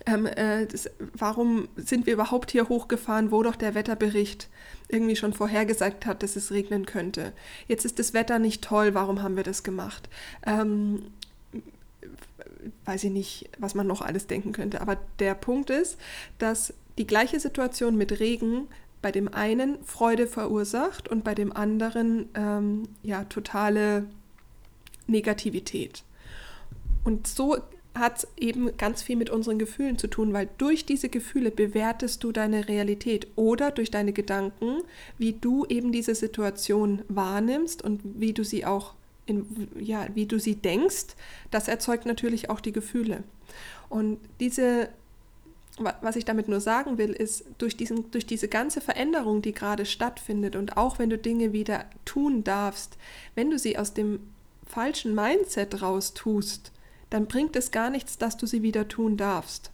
ähm, 0.06 0.28
äh, 0.28 0.68
das, 0.68 0.90
warum 1.14 1.68
sind 1.76 2.06
wir 2.06 2.14
überhaupt 2.14 2.52
hier 2.52 2.70
hochgefahren, 2.70 3.32
wo 3.32 3.42
doch 3.42 3.56
der 3.56 3.74
Wetterbericht 3.74 4.50
irgendwie 4.88 5.16
schon 5.16 5.34
vorhergesagt 5.34 6.06
hat, 6.06 6.22
dass 6.22 6.36
es 6.36 6.52
regnen 6.52 6.86
könnte? 6.86 7.34
Jetzt 7.68 7.86
ist 7.86 7.98
das 7.98 8.14
Wetter 8.14 8.38
nicht 8.38 8.64
toll, 8.64 8.94
warum 8.94 9.24
haben 9.24 9.36
wir 9.36 9.44
das 9.44 9.64
gemacht? 9.64 10.08
Ähm, 10.46 11.08
weiß 12.86 13.06
ich 13.06 13.12
nicht, 13.12 13.50
was 13.60 13.76
man 13.76 13.88
noch 13.88 14.02
alles 14.02 14.28
denken 14.28 14.52
könnte. 14.52 14.82
Aber 14.82 14.98
der 15.20 15.36
Punkt 15.36 15.70
ist, 15.70 15.98
dass 16.38 16.74
die 16.98 17.08
gleiche 17.08 17.40
Situation 17.40 17.96
mit 17.96 18.20
Regen 18.20 18.68
bei 19.02 19.12
dem 19.12 19.32
einen 19.32 19.78
Freude 19.84 20.28
verursacht 20.28 21.08
und 21.08 21.24
bei 21.24 21.36
dem 21.36 21.56
anderen 21.56 22.30
ähm, 22.34 22.84
ja 23.04 23.24
totale 23.26 24.08
Negativität. 25.08 26.04
Und 27.04 27.28
so 27.28 27.58
hat 27.94 28.28
eben 28.38 28.76
ganz 28.78 29.02
viel 29.02 29.16
mit 29.16 29.30
unseren 29.30 29.58
Gefühlen 29.58 29.98
zu 29.98 30.08
tun, 30.08 30.34
weil 30.34 30.50
durch 30.58 30.86
diese 30.86 31.08
Gefühle 31.08 31.50
bewertest 31.50 32.24
du 32.24 32.32
deine 32.32 32.68
Realität 32.68 33.28
oder 33.36 33.72
durch 33.72 33.90
deine 33.90 34.12
Gedanken, 34.12 34.82
wie 35.18 35.34
du 35.34 35.66
eben 35.66 35.92
diese 35.92 36.14
Situation 36.14 37.04
wahrnimmst 37.08 37.82
und 37.84 38.02
wie 38.04 38.34
du 38.34 38.44
sie 38.44 38.66
auch 38.66 38.95
in, 39.26 39.70
ja, 39.80 40.08
wie 40.14 40.26
du 40.26 40.40
sie 40.40 40.56
denkst, 40.56 41.16
das 41.52 41.68
erzeugt 41.68 42.06
natürlich 42.06 42.50
auch 42.50 42.60
die 42.60 42.72
Gefühle. 42.72 43.24
Und 43.90 44.20
diese, 44.40 44.90
was 46.02 46.16
ich 46.16 46.26
damit 46.26 46.48
nur 46.48 46.62
sagen 46.62 46.98
will, 46.98 47.12
ist, 47.12 47.46
durch, 47.58 47.76
diesen, 47.76 48.12
durch 48.12 48.26
diese 48.26 48.48
ganze 48.48 48.82
Veränderung, 48.82 49.42
die 49.42 49.54
gerade 49.54 49.86
stattfindet 49.86 50.56
und 50.56 50.78
auch 50.78 51.00
wenn 51.00 51.10
du 51.10 51.18
Dinge 51.18 51.54
wieder 51.54 51.86
tun 52.06 52.44
darfst, 52.44 52.98
wenn 53.36 53.50
du 53.50 53.60
sie 53.60 53.78
aus 53.78 53.94
dem 53.94 54.20
falschen 54.66 55.14
Mindset 55.14 55.82
raus 55.82 56.14
tust, 56.14 56.72
dann 57.10 57.28
bringt 57.28 57.56
es 57.56 57.72
gar 57.72 57.90
nichts, 57.90 58.18
dass 58.18 58.38
du 58.38 58.46
sie 58.46 58.64
wieder 58.64 58.88
tun 58.88 59.18
darfst. 59.18 59.72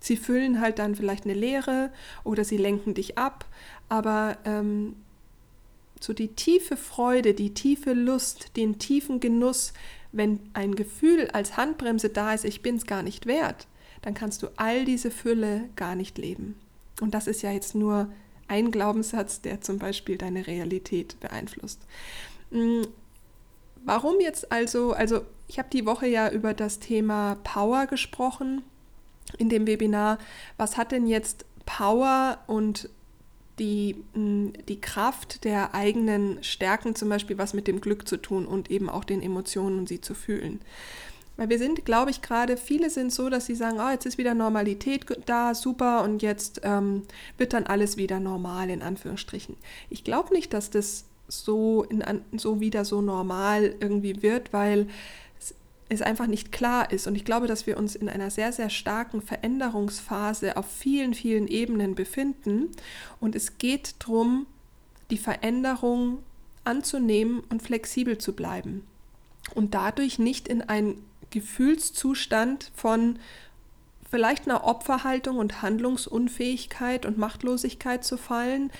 Sie 0.00 0.16
füllen 0.16 0.60
halt 0.60 0.78
dann 0.78 0.96
vielleicht 0.96 1.24
eine 1.24 1.34
Leere 1.34 1.90
oder 2.24 2.42
sie 2.44 2.56
lenken 2.56 2.94
dich 2.94 3.18
ab, 3.18 3.44
aber 3.88 4.38
ähm, 4.46 4.96
so 6.00 6.12
die 6.12 6.28
tiefe 6.28 6.76
Freude, 6.76 7.34
die 7.34 7.54
tiefe 7.54 7.92
Lust, 7.92 8.56
den 8.56 8.78
tiefen 8.78 9.20
Genuss, 9.20 9.72
wenn 10.12 10.40
ein 10.54 10.74
Gefühl 10.74 11.28
als 11.30 11.56
Handbremse 11.56 12.08
da 12.08 12.34
ist, 12.34 12.44
ich 12.44 12.62
bin 12.62 12.76
es 12.76 12.86
gar 12.86 13.02
nicht 13.02 13.26
wert, 13.26 13.68
dann 14.02 14.14
kannst 14.14 14.42
du 14.42 14.48
all 14.56 14.84
diese 14.84 15.10
Fülle 15.10 15.68
gar 15.76 15.94
nicht 15.94 16.18
leben. 16.18 16.56
Und 17.00 17.14
das 17.14 17.26
ist 17.26 17.42
ja 17.42 17.52
jetzt 17.52 17.74
nur 17.74 18.10
ein 18.48 18.72
Glaubenssatz, 18.72 19.40
der 19.42 19.60
zum 19.60 19.78
Beispiel 19.78 20.18
deine 20.18 20.46
Realität 20.46 21.20
beeinflusst. 21.20 21.80
Hm, 22.50 22.86
warum 23.84 24.20
jetzt 24.20 24.50
also, 24.50 24.92
also 24.92 25.22
ich 25.46 25.58
habe 25.58 25.68
die 25.70 25.86
Woche 25.86 26.06
ja 26.06 26.30
über 26.30 26.54
das 26.54 26.80
Thema 26.80 27.36
Power 27.44 27.86
gesprochen 27.86 28.62
in 29.38 29.48
dem 29.48 29.66
Webinar. 29.66 30.18
Was 30.56 30.76
hat 30.76 30.92
denn 30.92 31.06
jetzt 31.06 31.44
Power 31.66 32.38
und 32.46 32.88
die, 33.60 33.96
die 34.14 34.80
Kraft 34.80 35.44
der 35.44 35.74
eigenen 35.74 36.42
Stärken 36.42 36.94
zum 36.96 37.10
Beispiel 37.10 37.38
was 37.38 37.54
mit 37.54 37.68
dem 37.68 37.80
Glück 37.80 38.08
zu 38.08 38.16
tun 38.16 38.46
und 38.46 38.70
eben 38.70 38.88
auch 38.88 39.04
den 39.04 39.22
Emotionen 39.22 39.86
sie 39.86 40.00
zu 40.00 40.14
fühlen. 40.14 40.60
Weil 41.36 41.48
wir 41.48 41.58
sind, 41.58 41.84
glaube 41.84 42.10
ich, 42.10 42.22
gerade, 42.22 42.56
viele 42.56 42.90
sind 42.90 43.12
so, 43.12 43.30
dass 43.30 43.46
sie 43.46 43.54
sagen, 43.54 43.78
oh, 43.80 43.90
jetzt 43.90 44.06
ist 44.06 44.18
wieder 44.18 44.34
Normalität 44.34 45.06
da, 45.26 45.54
super, 45.54 46.02
und 46.02 46.22
jetzt 46.22 46.60
ähm, 46.64 47.02
wird 47.38 47.52
dann 47.52 47.66
alles 47.66 47.96
wieder 47.96 48.20
normal, 48.20 48.68
in 48.68 48.82
Anführungsstrichen. 48.82 49.56
Ich 49.88 50.04
glaube 50.04 50.34
nicht, 50.34 50.52
dass 50.52 50.70
das 50.70 51.04
so, 51.28 51.84
in, 51.84 52.02
so 52.36 52.60
wieder 52.60 52.84
so 52.84 53.00
normal 53.00 53.74
irgendwie 53.80 54.22
wird, 54.22 54.52
weil 54.52 54.88
es 55.90 56.02
einfach 56.02 56.26
nicht 56.26 56.52
klar 56.52 56.90
ist. 56.90 57.06
Und 57.06 57.14
ich 57.16 57.24
glaube, 57.24 57.46
dass 57.46 57.66
wir 57.66 57.76
uns 57.76 57.94
in 57.96 58.08
einer 58.08 58.30
sehr, 58.30 58.52
sehr 58.52 58.70
starken 58.70 59.20
Veränderungsphase 59.20 60.56
auf 60.56 60.66
vielen, 60.70 61.14
vielen 61.14 61.48
Ebenen 61.48 61.94
befinden. 61.94 62.68
Und 63.18 63.34
es 63.34 63.58
geht 63.58 63.96
darum, 63.98 64.46
die 65.10 65.18
Veränderung 65.18 66.18
anzunehmen 66.64 67.42
und 67.50 67.62
flexibel 67.62 68.18
zu 68.18 68.34
bleiben. 68.34 68.86
Und 69.54 69.74
dadurch 69.74 70.18
nicht 70.18 70.46
in 70.46 70.62
einen 70.62 71.02
Gefühlszustand 71.30 72.70
von 72.74 73.18
vielleicht 74.10 74.48
einer 74.48 74.64
Opferhaltung 74.64 75.38
und 75.38 75.62
Handlungsunfähigkeit 75.62 77.06
und 77.06 77.18
Machtlosigkeit 77.18 78.04
zu 78.04 78.16
fallen, 78.16 78.70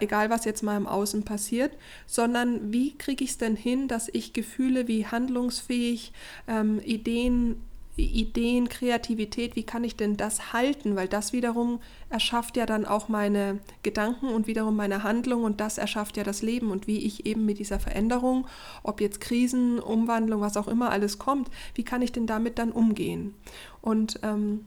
egal 0.00 0.30
was 0.30 0.44
jetzt 0.44 0.62
mal 0.62 0.76
im 0.76 0.86
Außen 0.86 1.24
passiert, 1.24 1.76
sondern 2.06 2.72
wie 2.72 2.96
kriege 2.96 3.24
ich 3.24 3.30
es 3.30 3.38
denn 3.38 3.56
hin, 3.56 3.88
dass 3.88 4.08
ich 4.12 4.32
Gefühle 4.32 4.88
wie 4.88 5.06
handlungsfähig, 5.06 6.12
ähm, 6.48 6.80
Ideen, 6.84 7.62
Ideen, 7.96 8.68
Kreativität, 8.68 9.56
wie 9.56 9.62
kann 9.62 9.82
ich 9.82 9.96
denn 9.96 10.18
das 10.18 10.52
halten? 10.52 10.96
Weil 10.96 11.08
das 11.08 11.32
wiederum 11.32 11.80
erschafft 12.10 12.56
ja 12.56 12.66
dann 12.66 12.84
auch 12.84 13.08
meine 13.08 13.60
Gedanken 13.82 14.28
und 14.28 14.46
wiederum 14.46 14.76
meine 14.76 15.02
Handlung 15.02 15.44
und 15.44 15.60
das 15.60 15.78
erschafft 15.78 16.16
ja 16.18 16.24
das 16.24 16.42
Leben 16.42 16.70
und 16.70 16.86
wie 16.86 16.98
ich 16.98 17.24
eben 17.24 17.46
mit 17.46 17.58
dieser 17.58 17.80
Veränderung, 17.80 18.46
ob 18.82 19.00
jetzt 19.00 19.20
Krisen, 19.22 19.78
Umwandlung, 19.78 20.42
was 20.42 20.58
auch 20.58 20.68
immer 20.68 20.90
alles 20.90 21.18
kommt, 21.18 21.50
wie 21.74 21.84
kann 21.84 22.02
ich 22.02 22.12
denn 22.12 22.26
damit 22.26 22.58
dann 22.58 22.70
umgehen? 22.70 23.34
Und 23.80 24.20
ähm, 24.22 24.66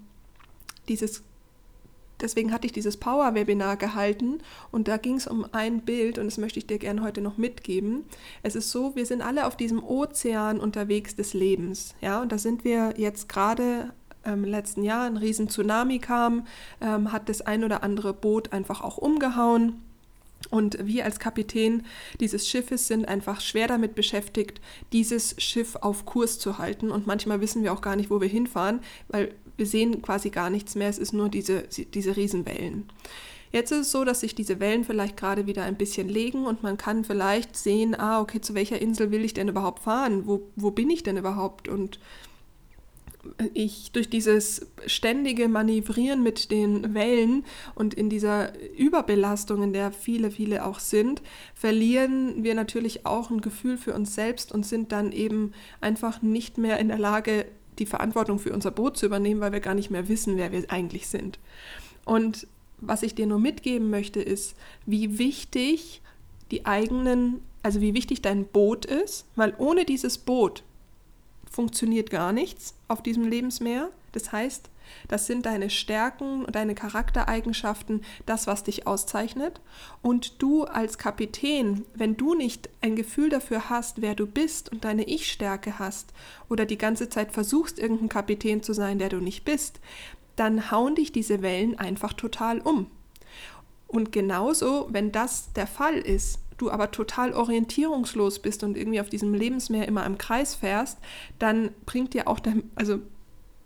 dieses 0.88 1.24
deswegen 2.22 2.52
hatte 2.52 2.66
ich 2.68 2.74
dieses 2.74 2.98
Power-Webinar 2.98 3.78
gehalten 3.78 4.40
und 4.72 4.88
da 4.88 4.98
ging 4.98 5.16
es 5.16 5.28
um 5.28 5.46
ein 5.52 5.82
Bild 5.82 6.18
und 6.18 6.26
das 6.26 6.38
möchte 6.38 6.60
ich 6.60 6.68
dir 6.68 6.80
gerne 6.80 7.02
heute 7.02 7.22
noch 7.22 7.38
mitgeben. 7.38 8.06
Es 8.44 8.56
ist 8.56 8.72
so, 8.72 8.96
wir 8.96 9.06
sind 9.06 9.22
alle 9.22 9.48
auf 9.48 9.56
diesem 9.56 9.84
Ozean 9.84 10.60
unterwegs 10.60 11.16
des 11.16 11.34
Lebens, 11.34 11.96
ja, 12.02 12.22
und 12.22 12.32
da 12.32 12.38
sind 12.38 12.64
wir 12.64 12.94
jetzt 12.98 13.30
gerade 13.30 13.92
ähm, 14.26 14.44
im 14.44 14.52
letzten 14.52 14.84
Jahr, 14.84 15.06
ein 15.06 15.18
riesen 15.18 15.50
Tsunami 15.50 16.00
kam, 16.00 16.46
ähm, 16.82 17.12
hat 17.12 17.30
das 17.30 17.42
ein 17.42 17.64
oder 17.64 17.84
andere 17.84 18.14
Boot 18.14 18.52
einfach 18.52 18.82
auch 18.82 18.98
umgehauen. 18.98 19.82
Und 20.50 20.78
wir 20.86 21.04
als 21.04 21.20
Kapitän 21.20 21.86
dieses 22.20 22.48
Schiffes 22.48 22.88
sind 22.88 23.08
einfach 23.08 23.42
schwer 23.42 23.68
damit 23.68 23.94
beschäftigt, 23.94 24.62
dieses 24.94 25.36
Schiff 25.38 25.76
auf 25.76 26.06
Kurs 26.06 26.40
zu 26.40 26.58
halten. 26.58 26.92
Und 26.92 27.08
manchmal 27.08 27.42
wissen 27.42 27.62
wir 27.62 27.74
auch 27.74 27.82
gar 27.82 27.96
nicht, 27.96 28.10
wo 28.10 28.22
wir 28.22 28.30
hinfahren, 28.30 28.80
weil 29.10 29.34
wir 29.60 29.68
sehen 29.68 30.02
quasi 30.02 30.30
gar 30.30 30.50
nichts 30.50 30.76
mehr, 30.76 30.90
es 30.90 30.98
ist 30.98 31.14
nur 31.14 31.30
diese, 31.30 31.64
diese 31.94 32.16
Riesenwellen. 32.16 32.90
Jetzt 33.52 33.72
ist 33.72 33.80
es 33.80 33.92
so, 33.92 34.06
dass 34.06 34.20
sich 34.20 34.36
diese 34.36 34.60
Wellen 34.60 34.84
vielleicht 34.84 35.18
gerade 35.18 35.48
wieder 35.48 35.64
ein 35.64 35.76
bisschen 35.76 36.08
legen 36.08 36.46
und 36.46 36.62
man 36.62 36.78
kann 36.78 37.04
vielleicht 37.04 37.58
sehen, 37.58 38.00
ah, 38.00 38.22
okay, 38.22 38.42
zu 38.42 38.54
welcher 38.54 38.80
Insel 38.80 39.12
will 39.12 39.26
ich 39.26 39.34
denn 39.34 39.50
überhaupt 39.50 39.80
fahren? 39.84 40.28
Wo, 40.28 40.44
wo 40.56 40.70
bin 40.72 40.90
ich 40.90 41.02
denn 41.02 41.18
überhaupt? 41.18 41.68
Und 41.68 42.00
ich 43.54 43.92
durch 43.92 44.10
dieses 44.10 44.68
ständige 44.86 45.48
Manövrieren 45.48 46.24
mit 46.24 46.52
den 46.52 46.94
Wellen 46.94 47.44
und 47.76 47.94
in 47.94 48.10
dieser 48.10 48.54
Überbelastung, 48.78 49.64
in 49.64 49.74
der 49.74 49.92
viele, 49.92 50.32
viele 50.32 50.66
auch 50.66 50.80
sind, 50.80 51.22
verlieren 51.54 52.44
wir 52.44 52.56
natürlich 52.56 53.06
auch 53.06 53.30
ein 53.30 53.42
Gefühl 53.42 53.78
für 53.78 53.94
uns 53.94 54.16
selbst 54.16 54.52
und 54.52 54.66
sind 54.66 54.92
dann 54.92 55.12
eben 55.12 55.54
einfach 55.82 56.22
nicht 56.22 56.58
mehr 56.58 56.80
in 56.80 56.88
der 56.88 57.00
Lage, 57.00 57.46
die 57.80 57.86
Verantwortung 57.86 58.40
für 58.40 58.54
unser 58.54 58.72
Boot 58.72 58.98
zu 58.98 59.06
übernehmen, 59.06 59.42
weil 59.42 59.52
wir 59.52 59.60
gar 59.60 59.74
nicht 59.74 59.90
mehr 59.90 60.08
wissen, 60.08 60.38
wer 60.38 60.52
wir 60.52 60.70
eigentlich 60.70 61.08
sind. 61.08 61.40
Und 62.06 62.48
was 62.82 63.04
ich 63.04 63.16
dir 63.16 63.28
nur 63.28 63.40
mitgeben 63.40 63.90
möchte, 63.90 64.22
ist, 64.22 64.56
wie 64.86 65.18
wichtig 65.18 66.02
die 66.52 66.66
eigenen, 66.66 67.42
also 67.64 67.82
wie 67.82 67.94
wichtig 67.94 68.22
dein 68.22 68.46
Boot 68.46 68.86
ist, 68.86 69.26
weil 69.36 69.54
ohne 69.58 69.86
dieses 69.86 70.18
Boot 70.18 70.64
funktioniert 71.50 72.10
gar 72.10 72.32
nichts 72.32 72.76
auf 72.88 73.04
diesem 73.04 73.28
Lebensmeer. 73.28 73.90
Das 74.12 74.32
heißt, 74.32 74.70
das 75.08 75.28
sind 75.28 75.46
deine 75.46 75.70
Stärken 75.70 76.46
und 76.46 76.56
deine 76.56 76.76
Charaktereigenschaften, 76.76 78.02
das, 78.26 78.48
was 78.48 78.64
dich 78.64 78.88
auszeichnet. 78.88 79.62
Und 80.02 80.42
du 80.42 80.64
als 80.64 80.98
Kapitän, 80.98 81.86
wenn 81.94 82.18
du 82.18 82.36
nicht 82.36 82.70
ein 82.82 82.96
Gefühl 82.96 83.30
dafür 83.30 83.70
hast, 83.70 84.02
wer 84.02 84.16
du 84.16 84.26
bist 84.26 84.72
und 84.72 84.84
deine 84.84 85.04
Ich-Stärke 85.04 85.80
hast 85.80 86.14
oder 86.50 86.66
die 86.66 86.78
ganze 86.78 87.10
Zeit 87.10 87.32
versuchst, 87.32 87.80
irgendein 87.80 88.10
Kapitän 88.10 88.64
zu 88.64 88.74
sein, 88.74 89.00
der 89.00 89.10
du 89.10 89.18
nicht 89.18 89.46
bist, 89.46 89.80
dann 90.36 90.72
hauen 90.72 90.96
dich 90.96 91.12
diese 91.12 91.42
Wellen 91.42 91.78
einfach 91.78 92.14
total 92.14 92.60
um. 92.60 92.88
Und 93.88 94.12
genauso, 94.12 94.88
wenn 94.92 95.12
das 95.12 95.52
der 95.54 95.68
Fall 95.68 95.98
ist, 95.98 96.40
du 96.58 96.70
aber 96.70 96.92
total 96.92 97.34
orientierungslos 97.34 98.40
bist 98.40 98.64
und 98.64 98.78
irgendwie 98.78 99.02
auf 99.02 99.10
diesem 99.10 99.34
Lebensmeer 99.34 99.88
immer 99.88 100.06
im 100.06 100.18
Kreis 100.18 100.56
fährst, 100.56 101.00
dann 101.40 101.72
bringt 101.86 102.14
dir 102.14 102.28
auch, 102.28 102.40
dein, 102.40 102.70
also 102.76 103.00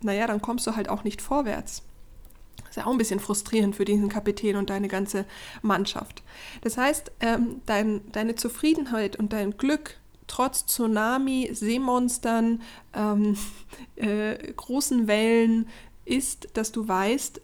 naja, 0.03 0.27
dann 0.27 0.41
kommst 0.41 0.67
du 0.67 0.75
halt 0.75 0.89
auch 0.89 1.03
nicht 1.03 1.21
vorwärts. 1.21 1.83
Ist 2.69 2.77
ja 2.77 2.85
auch 2.85 2.91
ein 2.91 2.97
bisschen 2.97 3.19
frustrierend 3.19 3.75
für 3.75 3.85
diesen 3.85 4.09
Kapitän 4.09 4.55
und 4.55 4.69
deine 4.69 4.87
ganze 4.87 5.25
Mannschaft. 5.61 6.23
Das 6.61 6.77
heißt, 6.77 7.11
ähm, 7.19 7.61
dein, 7.65 8.01
deine 8.11 8.35
Zufriedenheit 8.35 9.15
und 9.15 9.33
dein 9.33 9.57
Glück 9.57 9.97
trotz 10.27 10.65
Tsunami, 10.65 11.49
Seemonstern, 11.53 12.61
ähm, 12.93 13.37
äh, 13.95 14.53
großen 14.53 15.07
Wellen 15.07 15.67
ist, 16.05 16.49
dass 16.53 16.71
du 16.71 16.87
weißt, 16.87 17.41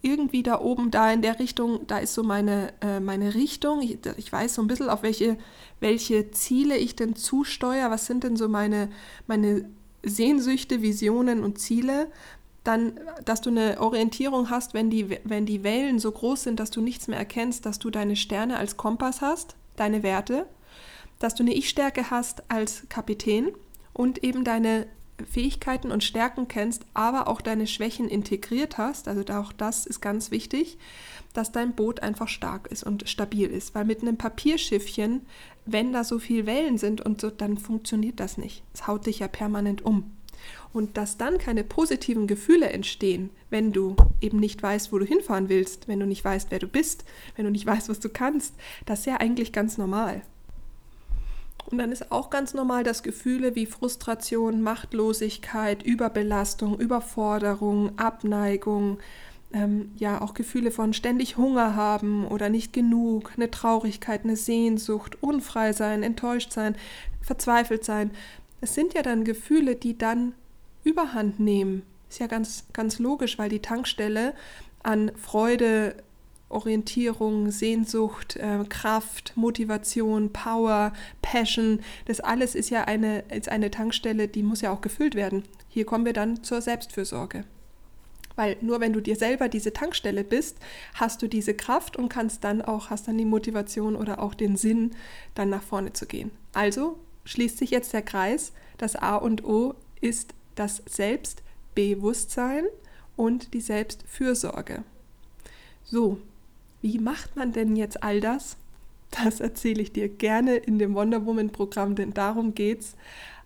irgendwie 0.00 0.42
da 0.42 0.60
oben, 0.60 0.90
da 0.90 1.12
in 1.12 1.22
der 1.22 1.38
Richtung, 1.38 1.86
da 1.86 1.98
ist 1.98 2.14
so 2.14 2.22
meine, 2.22 2.72
äh, 2.80 3.00
meine 3.00 3.34
Richtung. 3.34 3.82
Ich, 3.82 3.98
ich, 4.16 4.32
weiß 4.32 4.54
so 4.54 4.62
ein 4.62 4.68
bisschen, 4.68 4.88
auf 4.88 5.02
welche, 5.02 5.36
welche 5.80 6.30
Ziele 6.30 6.76
ich 6.76 6.94
denn 6.94 7.16
zusteuere. 7.16 7.90
Was 7.90 8.06
sind 8.06 8.24
denn 8.24 8.36
so 8.36 8.48
meine, 8.48 8.90
meine 9.26 9.68
Sehnsüchte, 10.02 10.82
Visionen 10.82 11.42
und 11.42 11.58
Ziele? 11.58 12.10
Dann, 12.64 13.00
dass 13.24 13.40
du 13.40 13.50
eine 13.50 13.80
Orientierung 13.80 14.50
hast, 14.50 14.74
wenn 14.74 14.90
die, 14.90 15.18
wenn 15.24 15.46
die 15.46 15.62
Wellen 15.62 15.98
so 15.98 16.12
groß 16.12 16.42
sind, 16.42 16.60
dass 16.60 16.70
du 16.70 16.80
nichts 16.80 17.08
mehr 17.08 17.18
erkennst, 17.18 17.64
dass 17.64 17.78
du 17.78 17.90
deine 17.90 18.16
Sterne 18.16 18.58
als 18.58 18.76
Kompass 18.76 19.20
hast, 19.22 19.56
deine 19.76 20.02
Werte, 20.02 20.46
dass 21.18 21.34
du 21.34 21.42
eine 21.42 21.54
Ich-Stärke 21.54 22.10
hast 22.10 22.42
als 22.50 22.86
Kapitän 22.88 23.52
und 23.92 24.22
eben 24.22 24.44
deine 24.44 24.86
Fähigkeiten 25.24 25.90
und 25.90 26.04
Stärken 26.04 26.48
kennst, 26.48 26.84
aber 26.94 27.28
auch 27.28 27.40
deine 27.40 27.66
Schwächen 27.66 28.08
integriert 28.08 28.78
hast, 28.78 29.08
also 29.08 29.22
auch 29.32 29.52
das 29.52 29.86
ist 29.86 30.00
ganz 30.00 30.30
wichtig, 30.30 30.78
dass 31.32 31.52
dein 31.52 31.74
Boot 31.74 32.00
einfach 32.00 32.28
stark 32.28 32.68
ist 32.68 32.84
und 32.84 33.08
stabil 33.08 33.48
ist. 33.48 33.74
Weil 33.74 33.84
mit 33.84 34.02
einem 34.02 34.16
Papierschiffchen, 34.16 35.22
wenn 35.66 35.92
da 35.92 36.04
so 36.04 36.18
viel 36.18 36.46
Wellen 36.46 36.78
sind 36.78 37.00
und 37.00 37.20
so, 37.20 37.30
dann 37.30 37.58
funktioniert 37.58 38.20
das 38.20 38.38
nicht. 38.38 38.62
Es 38.74 38.86
haut 38.86 39.06
dich 39.06 39.20
ja 39.20 39.28
permanent 39.28 39.84
um. 39.84 40.12
Und 40.72 40.96
dass 40.96 41.16
dann 41.16 41.38
keine 41.38 41.64
positiven 41.64 42.26
Gefühle 42.26 42.68
entstehen, 42.70 43.30
wenn 43.50 43.72
du 43.72 43.96
eben 44.20 44.38
nicht 44.38 44.62
weißt, 44.62 44.92
wo 44.92 44.98
du 44.98 45.04
hinfahren 45.04 45.48
willst, 45.48 45.88
wenn 45.88 46.00
du 46.00 46.06
nicht 46.06 46.24
weißt, 46.24 46.50
wer 46.50 46.58
du 46.58 46.68
bist, 46.68 47.04
wenn 47.36 47.44
du 47.44 47.50
nicht 47.50 47.66
weißt, 47.66 47.88
was 47.88 48.00
du 48.00 48.08
kannst, 48.08 48.54
das 48.86 49.00
ist 49.00 49.06
ja 49.06 49.16
eigentlich 49.16 49.52
ganz 49.52 49.78
normal. 49.78 50.22
Und 51.70 51.78
dann 51.78 51.92
ist 51.92 52.10
auch 52.10 52.30
ganz 52.30 52.54
normal, 52.54 52.82
dass 52.82 53.02
Gefühle 53.02 53.54
wie 53.54 53.66
Frustration, 53.66 54.62
Machtlosigkeit, 54.62 55.82
Überbelastung, 55.82 56.78
Überforderung, 56.78 57.98
Abneigung, 57.98 58.98
ähm, 59.52 59.92
ja 59.96 60.20
auch 60.20 60.34
Gefühle 60.34 60.70
von 60.70 60.92
ständig 60.92 61.36
Hunger 61.36 61.74
haben 61.74 62.26
oder 62.26 62.48
nicht 62.48 62.72
genug, 62.72 63.32
eine 63.36 63.50
Traurigkeit, 63.50 64.24
eine 64.24 64.36
Sehnsucht, 64.36 65.18
unfrei 65.22 65.72
sein, 65.72 66.02
enttäuscht 66.02 66.52
sein, 66.52 66.76
verzweifelt 67.22 67.84
sein. 67.84 68.10
Es 68.60 68.74
sind 68.74 68.94
ja 68.94 69.02
dann 69.02 69.24
Gefühle, 69.24 69.76
die 69.76 69.96
dann 69.96 70.34
Überhand 70.84 71.40
nehmen. 71.40 71.82
Ist 72.08 72.20
ja 72.20 72.26
ganz, 72.26 72.64
ganz 72.72 72.98
logisch, 72.98 73.38
weil 73.38 73.50
die 73.50 73.60
Tankstelle 73.60 74.34
an 74.82 75.12
Freude, 75.16 75.94
Orientierung, 76.48 77.50
Sehnsucht, 77.50 78.36
äh, 78.36 78.64
Kraft, 78.68 79.32
Motivation, 79.36 80.32
Power, 80.32 80.92
Passion, 81.20 81.80
das 82.06 82.20
alles 82.20 82.54
ist 82.54 82.70
ja 82.70 82.84
eine, 82.84 83.20
ist 83.28 83.50
eine 83.50 83.70
Tankstelle, 83.70 84.28
die 84.28 84.42
muss 84.42 84.62
ja 84.62 84.72
auch 84.72 84.80
gefüllt 84.80 85.14
werden. 85.14 85.42
Hier 85.68 85.84
kommen 85.84 86.06
wir 86.06 86.14
dann 86.14 86.42
zur 86.42 86.62
Selbstfürsorge. 86.62 87.44
Weil 88.38 88.56
nur 88.60 88.78
wenn 88.78 88.92
du 88.92 89.02
dir 89.02 89.16
selber 89.16 89.48
diese 89.48 89.72
Tankstelle 89.72 90.22
bist, 90.22 90.58
hast 90.94 91.20
du 91.20 91.26
diese 91.26 91.54
Kraft 91.54 91.96
und 91.96 92.08
kannst 92.08 92.44
dann 92.44 92.62
auch, 92.62 92.88
hast 92.88 93.08
dann 93.08 93.18
die 93.18 93.24
Motivation 93.24 93.96
oder 93.96 94.22
auch 94.22 94.32
den 94.32 94.56
Sinn, 94.56 94.92
dann 95.34 95.50
nach 95.50 95.64
vorne 95.64 95.92
zu 95.92 96.06
gehen. 96.06 96.30
Also 96.52 97.00
schließt 97.24 97.58
sich 97.58 97.70
jetzt 97.70 97.92
der 97.92 98.02
Kreis. 98.02 98.52
Das 98.76 98.94
A 98.94 99.16
und 99.16 99.42
O 99.42 99.74
ist 100.00 100.34
das 100.54 100.84
Selbstbewusstsein 100.86 102.66
und 103.16 103.54
die 103.54 103.60
Selbstfürsorge. 103.60 104.84
So, 105.82 106.20
wie 106.80 107.00
macht 107.00 107.34
man 107.34 107.50
denn 107.50 107.74
jetzt 107.74 108.04
all 108.04 108.20
das? 108.20 108.56
Das 109.10 109.40
erzähle 109.40 109.82
ich 109.82 109.90
dir 109.90 110.08
gerne 110.08 110.54
in 110.54 110.78
dem 110.78 110.94
Wonder 110.94 111.26
Woman 111.26 111.50
Programm, 111.50 111.96
denn 111.96 112.14
darum 112.14 112.54
geht's 112.54 112.94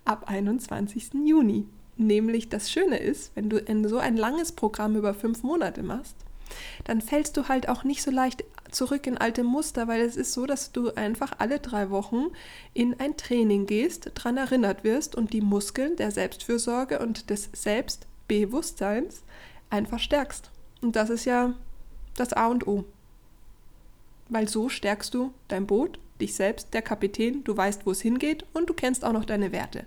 ab 0.05 0.25
21. 0.27 1.15
Juni. 1.25 1.65
Nämlich 1.97 2.49
das 2.49 2.71
Schöne 2.71 2.99
ist, 2.99 3.33
wenn 3.35 3.49
du 3.49 3.89
so 3.89 3.99
ein 3.99 4.17
langes 4.17 4.53
Programm 4.53 4.97
über 4.97 5.15
fünf 5.15 5.43
Monate 5.43 5.83
machst, 5.83 6.17
dann 6.85 7.01
fällst 7.01 7.37
du 7.37 7.49
halt 7.49 7.69
auch 7.69 7.85
nicht 7.85 8.03
so 8.03 8.11
leicht 8.11 8.45
zurück 8.71 9.07
in 9.07 9.19
alte 9.19 9.45
Muster, 9.45 9.89
weil 9.89 10.01
es 10.03 10.17
ist 10.17 10.33
so, 10.33 10.47
dass 10.47 10.73
du 10.73 10.95
einfach 10.95 11.33
alle 11.39 11.61
drei 11.61 11.91
Wochen 11.91 12.27
in 12.75 12.99
ein 12.99 13.17
Training 13.17 13.67
gehst, 13.67 14.11
daran 14.15 14.37
erinnert 14.37 14.85
wirst 14.85 15.15
und 15.15 15.33
die 15.33 15.41
Muskeln 15.41 15.97
der 15.97 16.11
Selbstfürsorge 16.11 16.99
und 16.99 17.31
des 17.31 17.51
Selbstbewusstseins 17.53 19.23
einfach 19.71 19.99
stärkst. 19.99 20.51
Und 20.81 20.97
das 20.97 21.11
ist 21.11 21.25
ja 21.25 21.55
das 22.17 22.33
A 22.33 22.49
und 22.49 22.67
O 22.67 22.85
weil 24.33 24.49
so 24.49 24.69
stärkst 24.69 25.13
du 25.15 25.33
dein 25.49 25.67
Boot, 25.67 25.99
dich 26.23 26.35
selbst, 26.35 26.73
der 26.73 26.83
Kapitän, 26.83 27.45
du 27.45 27.57
weißt, 27.57 27.85
wo 27.85 27.91
es 27.91 28.01
hingeht 28.01 28.47
und 28.55 28.71
du 28.71 28.75
kennst 28.75 29.05
auch 29.05 29.13
noch 29.13 29.25
deine 29.25 29.53
Werte. 29.53 29.87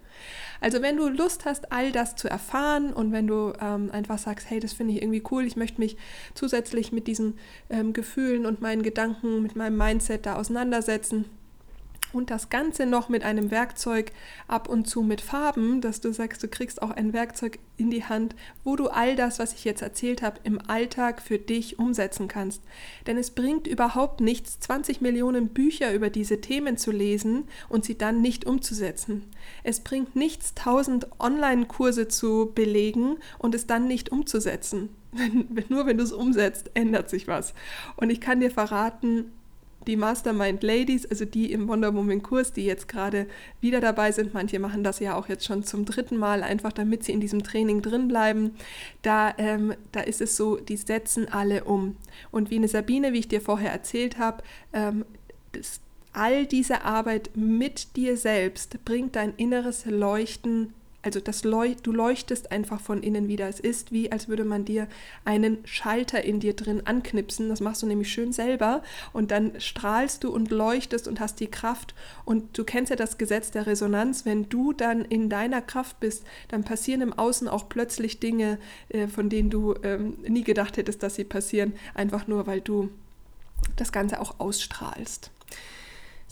Also 0.61 0.81
wenn 0.81 0.97
du 0.97 1.09
Lust 1.09 1.45
hast, 1.45 1.71
all 1.71 1.91
das 1.91 2.15
zu 2.15 2.29
erfahren 2.29 2.93
und 2.93 3.11
wenn 3.11 3.27
du 3.27 3.53
ähm, 3.59 3.89
einfach 3.91 4.17
sagst, 4.17 4.49
hey, 4.49 4.59
das 4.59 4.73
finde 4.73 4.93
ich 4.93 5.01
irgendwie 5.01 5.23
cool, 5.31 5.45
ich 5.45 5.55
möchte 5.55 5.79
mich 5.79 5.97
zusätzlich 6.33 6.91
mit 6.91 7.07
diesen 7.07 7.37
ähm, 7.69 7.93
Gefühlen 7.93 8.45
und 8.45 8.61
meinen 8.61 8.83
Gedanken, 8.83 9.41
mit 9.41 9.55
meinem 9.55 9.77
Mindset 9.77 10.25
da 10.25 10.35
auseinandersetzen, 10.35 11.25
und 12.15 12.31
das 12.31 12.49
Ganze 12.49 12.85
noch 12.85 13.09
mit 13.09 13.23
einem 13.23 13.51
Werkzeug 13.51 14.11
ab 14.47 14.69
und 14.69 14.87
zu 14.87 15.01
mit 15.01 15.21
Farben, 15.21 15.81
dass 15.81 16.01
du 16.01 16.13
sagst, 16.13 16.41
du 16.41 16.47
kriegst 16.47 16.81
auch 16.81 16.91
ein 16.91 17.13
Werkzeug 17.13 17.59
in 17.77 17.91
die 17.91 18.05
Hand, 18.05 18.35
wo 18.63 18.75
du 18.75 18.87
all 18.87 19.15
das, 19.15 19.37
was 19.37 19.53
ich 19.53 19.65
jetzt 19.65 19.81
erzählt 19.81 20.21
habe, 20.21 20.39
im 20.43 20.59
Alltag 20.67 21.21
für 21.21 21.37
dich 21.37 21.77
umsetzen 21.77 22.27
kannst. 22.27 22.61
Denn 23.05 23.17
es 23.17 23.31
bringt 23.31 23.67
überhaupt 23.67 24.21
nichts, 24.21 24.59
20 24.61 25.01
Millionen 25.01 25.49
Bücher 25.49 25.93
über 25.93 26.09
diese 26.09 26.41
Themen 26.41 26.77
zu 26.77 26.91
lesen 26.91 27.43
und 27.69 27.83
sie 27.83 27.97
dann 27.97 28.21
nicht 28.21 28.45
umzusetzen. 28.45 29.25
Es 29.63 29.81
bringt 29.81 30.15
nichts, 30.15 30.53
1000 30.57 31.19
Online-Kurse 31.19 32.07
zu 32.07 32.51
belegen 32.55 33.17
und 33.39 33.53
es 33.53 33.67
dann 33.67 33.87
nicht 33.87 34.11
umzusetzen. 34.11 34.89
Nur 35.69 35.85
wenn 35.85 35.97
du 35.97 36.03
es 36.03 36.11
umsetzt, 36.11 36.71
ändert 36.73 37.09
sich 37.09 37.27
was. 37.27 37.53
Und 37.95 38.09
ich 38.09 38.21
kann 38.21 38.39
dir 38.39 38.51
verraten, 38.51 39.31
die 39.87 39.95
Mastermind 39.95 40.63
Ladies, 40.63 41.05
also 41.05 41.25
die 41.25 41.51
im 41.51 41.67
Wonder 41.67 41.93
Woman 41.93 42.21
Kurs, 42.21 42.53
die 42.53 42.65
jetzt 42.65 42.87
gerade 42.87 43.27
wieder 43.61 43.79
dabei 43.79 44.11
sind, 44.11 44.33
manche 44.33 44.59
machen 44.59 44.83
das 44.83 44.99
ja 44.99 45.15
auch 45.15 45.27
jetzt 45.29 45.45
schon 45.45 45.63
zum 45.63 45.85
dritten 45.85 46.17
Mal, 46.17 46.43
einfach 46.43 46.73
damit 46.73 47.03
sie 47.03 47.11
in 47.11 47.21
diesem 47.21 47.43
Training 47.43 47.81
drin 47.81 48.07
bleiben, 48.07 48.55
da, 49.01 49.33
ähm, 49.37 49.73
da 49.91 50.01
ist 50.01 50.21
es 50.21 50.35
so, 50.35 50.57
die 50.57 50.77
setzen 50.77 51.27
alle 51.31 51.63
um. 51.63 51.97
Und 52.31 52.49
wie 52.49 52.55
eine 52.55 52.67
Sabine, 52.67 53.13
wie 53.13 53.19
ich 53.19 53.27
dir 53.27 53.41
vorher 53.41 53.71
erzählt 53.71 54.17
habe, 54.17 54.43
ähm, 54.73 55.05
das, 55.51 55.79
all 56.13 56.45
diese 56.45 56.83
Arbeit 56.83 57.31
mit 57.35 57.95
dir 57.95 58.17
selbst 58.17 58.83
bringt 58.85 59.15
dein 59.15 59.33
inneres 59.35 59.85
Leuchten 59.85 60.73
also 61.05 61.19
das 61.19 61.43
Leuch 61.43 61.75
du 61.83 61.91
leuchtest 61.91 62.51
einfach 62.51 62.81
von 62.81 63.03
innen 63.03 63.27
wieder. 63.27 63.47
Es 63.47 63.59
ist 63.59 63.91
wie, 63.91 64.11
als 64.11 64.27
würde 64.27 64.43
man 64.43 64.65
dir 64.65 64.87
einen 65.23 65.59
Schalter 65.65 66.23
in 66.23 66.39
dir 66.39 66.55
drin 66.55 66.81
anknipsen. 66.85 67.47
Das 67.49 67.61
machst 67.61 67.83
du 67.83 67.85
nämlich 67.85 68.11
schön 68.11 68.33
selber 68.33 68.81
und 69.13 69.29
dann 69.29 69.59
strahlst 69.59 70.23
du 70.23 70.31
und 70.31 70.49
leuchtest 70.49 71.07
und 71.07 71.19
hast 71.19 71.39
die 71.39 71.47
Kraft. 71.47 71.93
Und 72.25 72.57
du 72.57 72.63
kennst 72.63 72.89
ja 72.89 72.95
das 72.95 73.19
Gesetz 73.19 73.51
der 73.51 73.67
Resonanz. 73.67 74.25
Wenn 74.25 74.49
du 74.49 74.73
dann 74.73 75.05
in 75.05 75.29
deiner 75.29 75.61
Kraft 75.61 75.99
bist, 75.99 76.23
dann 76.47 76.63
passieren 76.63 77.01
im 77.01 77.13
Außen 77.13 77.47
auch 77.47 77.69
plötzlich 77.69 78.19
Dinge, 78.19 78.57
äh, 78.89 79.07
von 79.07 79.29
denen 79.29 79.51
du 79.51 79.75
ähm, 79.83 80.17
nie 80.27 80.43
gedacht 80.43 80.77
hättest, 80.77 81.03
dass 81.03 81.15
sie 81.15 81.23
passieren. 81.23 81.73
Einfach 81.93 82.27
nur, 82.27 82.47
weil 82.47 82.61
du 82.61 82.89
das 83.75 83.91
Ganze 83.91 84.19
auch 84.19 84.39
ausstrahlst. 84.39 85.29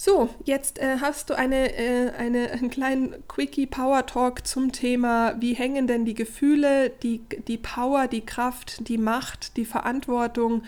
So, 0.06 0.28
jetzt 0.44 0.80
äh, 0.80 0.98
hast 1.00 1.30
du 1.30 1.34
eine, 1.34 1.78
äh, 1.78 2.12
eine, 2.18 2.52
einen 2.52 2.70
kleinen 2.70 3.26
Quickie 3.30 3.66
Power 3.66 4.06
Talk 4.06 4.46
zum 4.46 4.74
Thema, 4.74 5.34
wie 5.40 5.54
hängen 5.54 5.88
denn 5.88 6.04
die 6.04 6.14
Gefühle, 6.14 6.90
die, 6.90 7.22
die 7.48 7.58
Power, 7.58 8.08
die 8.10 8.20
Kraft, 8.20 8.90
die 8.90 8.98
Macht, 8.98 9.56
die 9.56 9.64
Verantwortung 9.64 10.64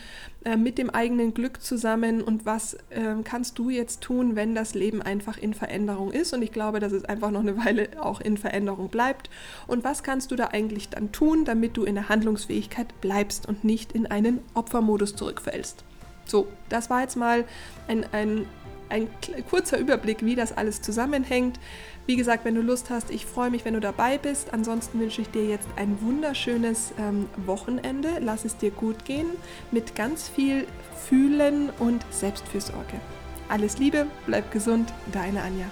äh, 0.45 0.56
mit 0.56 0.78
dem 0.78 0.89
eigenen 0.89 1.34
Glück 1.34 1.62
zusammen 1.62 2.21
und 2.21 2.45
was 2.45 2.78
ähm, 2.91 3.26
kannst 3.26 3.60
du 3.60 3.69
jetzt 3.69 4.00
tun, 4.00 4.38
wenn 4.38 4.56
das 4.56 4.74
Leben 4.74 5.02
einfach 5.02 5.38
in 5.38 5.54
Veränderung 5.54 6.13
ist? 6.13 6.34
Und 6.34 6.41
ich 6.41 6.54
glaube, 6.54 6.80
dass 6.80 6.93
es 6.93 7.04
einfach 7.04 7.32
noch 7.32 7.41
eine 7.41 7.58
Weile 7.58 7.89
auch 8.00 8.21
in 8.21 8.38
Veränderung 8.38 8.88
bleibt. 8.88 9.30
Und 9.67 9.84
was 9.84 10.02
kannst 10.02 10.32
du 10.32 10.38
da 10.38 10.52
eigentlich 10.54 10.88
dann 10.88 11.12
tun, 11.12 11.43
damit 11.43 11.76
du 11.76 11.84
in 11.84 11.95
der 11.95 12.08
Handlungsfähigkeit 12.08 13.02
bleibst 13.02 13.50
und 13.50 13.65
nicht 13.65 13.91
in 13.91 14.08
einen 14.08 14.39
Opfermodus 14.54 15.13
zurückfällst? 15.17 15.84
So, 16.24 16.48
das 16.69 16.89
war 16.89 17.02
jetzt 17.02 17.17
mal 17.17 17.43
ein, 17.89 18.06
ein 18.13 18.48
ein 18.89 19.08
kurzer 19.50 19.78
Überblick, 19.78 20.26
wie 20.26 20.36
das 20.36 20.56
alles 20.56 20.82
zusammenhängt. 20.82 21.60
Wie 22.06 22.15
gesagt, 22.15 22.45
wenn 22.45 22.56
du 22.56 22.62
Lust 22.62 22.89
hast, 22.89 23.10
ich 23.10 23.26
freue 23.26 23.50
mich, 23.50 23.65
wenn 23.65 23.74
du 23.74 23.80
dabei 23.80 24.17
bist. 24.17 24.54
Ansonsten 24.54 25.00
wünsche 25.00 25.21
ich 25.21 25.30
dir 25.30 25.45
jetzt 25.45 25.67
ein 25.76 25.98
wunderschönes 26.02 26.93
ähm, 27.00 27.28
Wochenende. 27.45 28.10
Lass 28.19 28.45
es 28.45 28.58
dir 28.58 28.71
gut 28.71 29.06
gehen 29.06 29.28
mit 29.71 29.95
ganz 29.95 30.30
viel 30.30 30.67
Fühlen 31.08 31.71
und 31.80 32.06
Selbstfürsorge. 32.12 33.00
Alles 33.50 33.78
Liebe, 33.78 34.08
bleib 34.26 34.52
gesund, 34.52 34.91
deine 35.12 35.41
Anja. 35.41 35.69